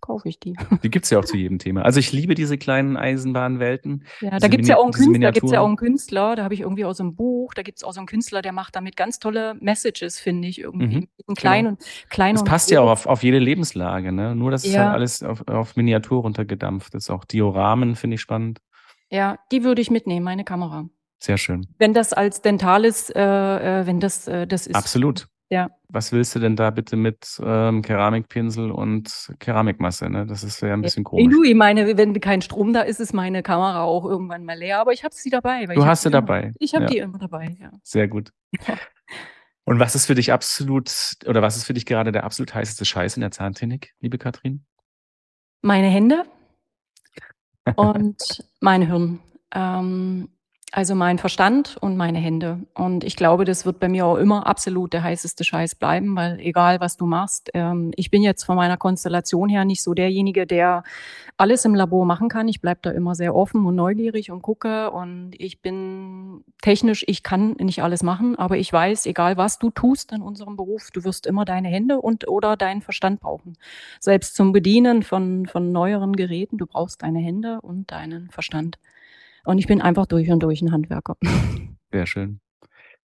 [0.00, 0.54] kaufe ich die.
[0.82, 1.82] Die gibt es ja auch zu jedem Thema.
[1.82, 4.04] Also ich liebe diese kleinen Eisenbahnwelten.
[4.20, 6.52] Ja, da gibt es ja auch einen Künstler, gibt's ja auch einen Künstler, da habe
[6.52, 8.96] ich irgendwie aus einem Buch, da gibt es auch so einen Künstler, der macht damit
[8.96, 11.08] ganz tolle Messages, finde ich, irgendwie.
[11.26, 11.76] Mhm, klein genau.
[11.76, 14.34] und klein Das passt ja auch auf, auf jede Lebenslage, ne?
[14.34, 14.70] Nur das ja.
[14.70, 16.96] ist halt alles auf, auf Miniatur runtergedampft.
[16.96, 18.60] Ist auch Dioramen, finde ich spannend.
[19.12, 20.88] Ja, die würde ich mitnehmen, meine Kamera.
[21.18, 21.66] Sehr schön.
[21.78, 24.74] Wenn das als dentales, äh, äh, wenn das äh, das ist.
[24.74, 25.28] Absolut.
[25.50, 25.68] Ja.
[25.88, 30.08] Was willst du denn da bitte mit ähm, Keramikpinsel und Keramikmasse?
[30.08, 30.24] Ne?
[30.24, 31.30] Das ist ja ein bisschen komisch.
[31.30, 34.80] Du, ich meine, wenn kein Strom da ist, ist meine Kamera auch irgendwann mal leer,
[34.80, 35.66] aber ich habe sie dabei.
[35.66, 36.54] du hast sie dabei.
[36.58, 36.90] Ich habe ja.
[36.90, 37.70] die immer dabei, ja.
[37.82, 38.30] Sehr gut.
[39.64, 40.90] Und was ist für dich absolut,
[41.26, 44.64] oder was ist für dich gerade der absolut heißeste Scheiß in der Zahntechnik, liebe Katrin?
[45.60, 46.24] Meine Hände
[47.76, 49.20] und mein Hirn.
[49.54, 50.28] Ähm,
[50.74, 52.60] also mein Verstand und meine Hände.
[52.74, 56.40] Und ich glaube, das wird bei mir auch immer absolut der heißeste Scheiß bleiben, weil
[56.40, 60.46] egal was du machst, ähm, ich bin jetzt von meiner Konstellation her nicht so derjenige,
[60.46, 60.82] der
[61.36, 62.48] alles im Labor machen kann.
[62.48, 64.90] Ich bleibe da immer sehr offen und neugierig und gucke.
[64.90, 69.68] Und ich bin technisch, ich kann nicht alles machen, aber ich weiß, egal was du
[69.68, 73.58] tust in unserem Beruf, du wirst immer deine Hände und oder deinen Verstand brauchen.
[74.00, 78.78] Selbst zum Bedienen von, von neueren Geräten, du brauchst deine Hände und deinen Verstand.
[79.44, 81.16] Und ich bin einfach durch und durch ein Handwerker.
[81.90, 82.40] Sehr schön.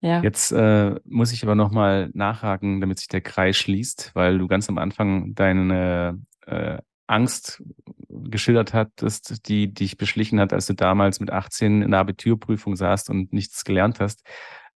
[0.00, 0.22] Ja.
[0.22, 4.68] Jetzt äh, muss ich aber nochmal nachhaken, damit sich der Kreis schließt, weil du ganz
[4.68, 7.62] am Anfang deine äh, Angst
[8.08, 13.10] geschildert hattest, die dich beschlichen hat, als du damals mit 18 in der Abiturprüfung saßt
[13.10, 14.24] und nichts gelernt hast.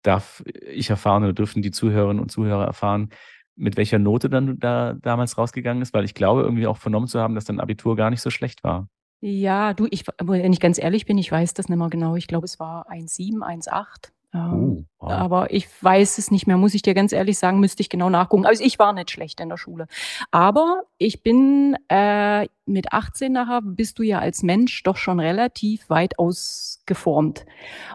[0.03, 3.11] Darf ich erfahren oder dürfen die Zuhörerinnen und Zuhörer erfahren,
[3.55, 5.95] mit welcher Note dann da damals rausgegangen ist?
[5.95, 8.65] Weil ich glaube, irgendwie auch vernommen zu haben, dass dein Abitur gar nicht so schlecht
[8.65, 8.89] war.
[9.25, 12.17] Ja, du, ich, wenn ich ganz ehrlich bin, ich weiß das nicht mehr genau.
[12.17, 14.11] Ich glaube, es war 1,7, 1,8.
[14.35, 15.13] Ähm, oh, wow.
[15.13, 18.11] Aber ich weiß es nicht mehr, muss ich dir ganz ehrlich sagen, müsste ich genau
[18.11, 18.47] nachgucken.
[18.47, 19.87] Also ich war nicht schlecht in der Schule.
[20.33, 25.89] Aber ich bin äh, mit 18 nachher, bist du ja als Mensch doch schon relativ
[25.89, 27.47] weit ausgeformt.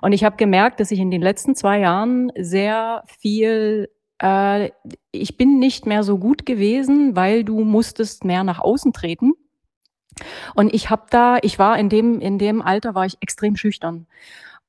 [0.01, 4.71] Und ich habe gemerkt, dass ich in den letzten zwei Jahren sehr viel äh,
[5.11, 9.33] ich bin nicht mehr so gut gewesen, weil du musstest mehr nach außen treten.
[10.55, 14.07] Und ich habe da, ich war in dem, in dem Alter war ich extrem schüchtern.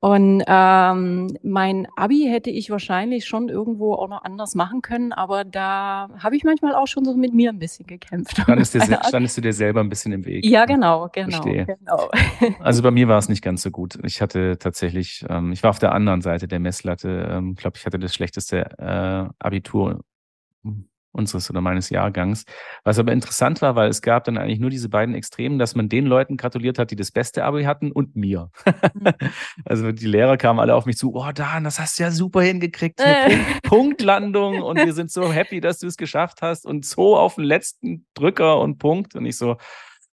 [0.00, 5.44] Und ähm, mein Abi hätte ich wahrscheinlich schon irgendwo auch noch anders machen können, aber
[5.44, 8.38] da habe ich manchmal auch schon so mit mir ein bisschen gekämpft.
[8.40, 10.44] Standest, dir, standest du dir selber ein bisschen im Weg?
[10.44, 11.40] Ja, genau, genau.
[11.42, 12.10] Genau.
[12.60, 13.98] Also bei mir war es nicht ganz so gut.
[14.04, 17.26] Ich hatte tatsächlich, ähm, ich war auf der anderen Seite der Messlatte.
[17.28, 20.04] Ich ähm, glaube, ich hatte das schlechteste äh, Abitur
[21.12, 22.44] unseres oder meines Jahrgangs.
[22.84, 25.88] Was aber interessant war, weil es gab dann eigentlich nur diese beiden Extremen, dass man
[25.88, 28.50] den Leuten gratuliert hat, die das beste Abi hatten und mir.
[28.94, 29.04] Mhm.
[29.64, 32.42] also die Lehrer kamen alle auf mich zu, oh Dan, das hast du ja super
[32.42, 36.84] hingekriegt, eine Punkt Punktlandung und wir sind so happy, dass du es geschafft hast und
[36.84, 39.16] so auf den letzten Drücker und Punkt.
[39.16, 39.56] Und ich so,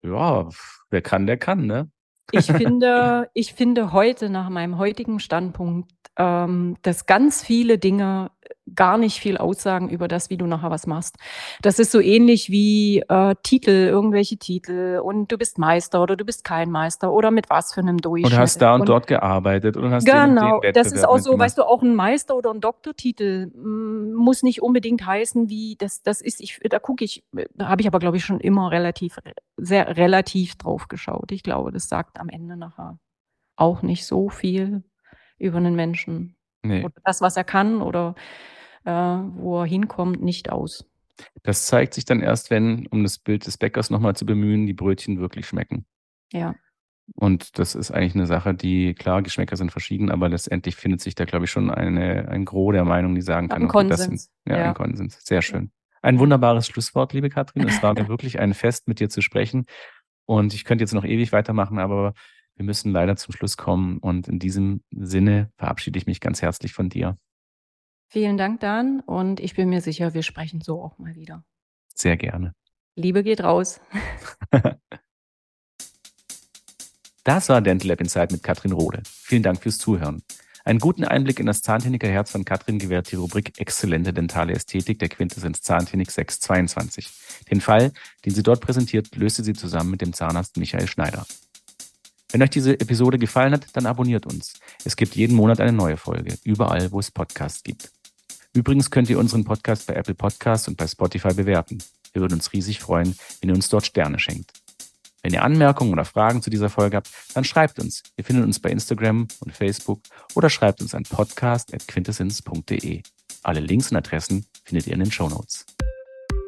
[0.03, 0.49] ja,
[0.91, 1.91] wer kann, der kann, ne?
[2.33, 8.31] Ich finde, ich finde heute nach meinem heutigen Standpunkt, ähm, dass ganz viele Dinge
[8.75, 11.17] gar nicht viel aussagen über das, wie du nachher was machst.
[11.61, 16.25] Das ist so ähnlich wie äh, Titel, irgendwelche Titel und du bist Meister oder du
[16.25, 18.33] bist kein Meister oder mit was für einem Durchschnitt.
[18.33, 21.19] Und hast da und, und dort gearbeitet und hast Genau, den, den das ist auch
[21.19, 25.77] so, weißt du, auch ein Meister oder ein Doktortitel mm, muss nicht unbedingt heißen, wie
[25.77, 28.71] das, das ist, ich, da gucke ich, da habe ich aber, glaube ich, schon immer
[28.71, 29.19] relativ,
[29.57, 31.33] sehr relativ drauf geschaut.
[31.33, 32.99] Ich glaube, das sagt am Ende nachher
[33.57, 34.83] auch nicht so viel
[35.39, 36.37] über einen Menschen.
[36.65, 36.85] Nee.
[36.85, 38.15] Oder das, was er kann oder
[38.85, 40.85] äh, wo er hinkommt, nicht aus.
[41.43, 44.73] Das zeigt sich dann erst, wenn, um das Bild des Bäckers nochmal zu bemühen, die
[44.73, 45.87] Brötchen wirklich schmecken.
[46.33, 46.57] Ja.
[47.17, 51.15] Und das ist eigentlich eine Sache, die, klar, Geschmäcker sind verschieden, aber letztendlich findet sich
[51.15, 53.99] da, glaube ich, schon eine, ein Gros der Meinung, die sagen kann, ein okay, Konsens.
[53.99, 55.19] das sind, ja, ja, ein Konsens.
[55.23, 55.71] Sehr schön.
[56.01, 57.69] Ein wunderbares Schlusswort, liebe Katrin.
[57.69, 59.67] Es war mir wirklich ein Fest, mit dir zu sprechen.
[60.27, 62.15] Und ich könnte jetzt noch ewig weitermachen, aber
[62.57, 63.99] wir müssen leider zum Schluss kommen.
[63.99, 67.19] Und in diesem Sinne verabschiede ich mich ganz herzlich von dir.
[68.09, 69.01] Vielen Dank, Dan.
[69.01, 71.45] Und ich bin mir sicher, wir sprechen so auch mal wieder.
[71.95, 72.55] Sehr gerne.
[72.97, 73.81] Liebe geht raus.
[77.25, 79.03] das war Dental Lab Inside mit Katrin Rohde.
[79.05, 80.23] Vielen Dank fürs Zuhören.
[80.67, 85.11] Einen guten Einblick in das Zahntechnikerherz von Katrin gewährt die Rubrik Exzellente dentale Ästhetik der
[85.11, 87.11] Quintessenz Zahntechnik 622.
[87.51, 87.93] Den Fall,
[88.25, 91.27] den sie dort präsentiert, löste sie zusammen mit dem Zahnarzt Michael Schneider.
[92.35, 94.55] Wenn euch diese Episode gefallen hat, dann abonniert uns.
[94.85, 97.93] Es gibt jeden Monat eine neue Folge, überall, wo es Podcasts gibt.
[98.53, 101.79] Übrigens könnt ihr unseren Podcast bei Apple Podcasts und bei Spotify bewerten.
[102.13, 104.51] Wir würden uns riesig freuen, wenn ihr uns dort Sterne schenkt.
[105.23, 108.03] Wenn ihr Anmerkungen oder Fragen zu dieser Folge habt, dann schreibt uns.
[108.17, 110.01] Ihr findet uns bei Instagram und Facebook
[110.35, 113.03] oder schreibt uns an podcast.quintessence.de.
[113.45, 115.67] Alle Links und Adressen findet ihr in den Show Notes.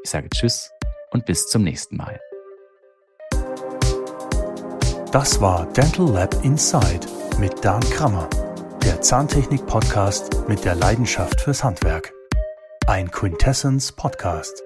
[0.02, 0.68] Ich sage Tschüss
[1.12, 2.18] und bis zum nächsten Mal.
[5.12, 7.06] Das war Dental Lab Inside
[7.38, 8.28] mit Dan Krammer,
[8.84, 12.12] der Zahntechnik-Podcast mit der Leidenschaft fürs Handwerk.
[12.86, 14.65] Ein Quintessence Podcast.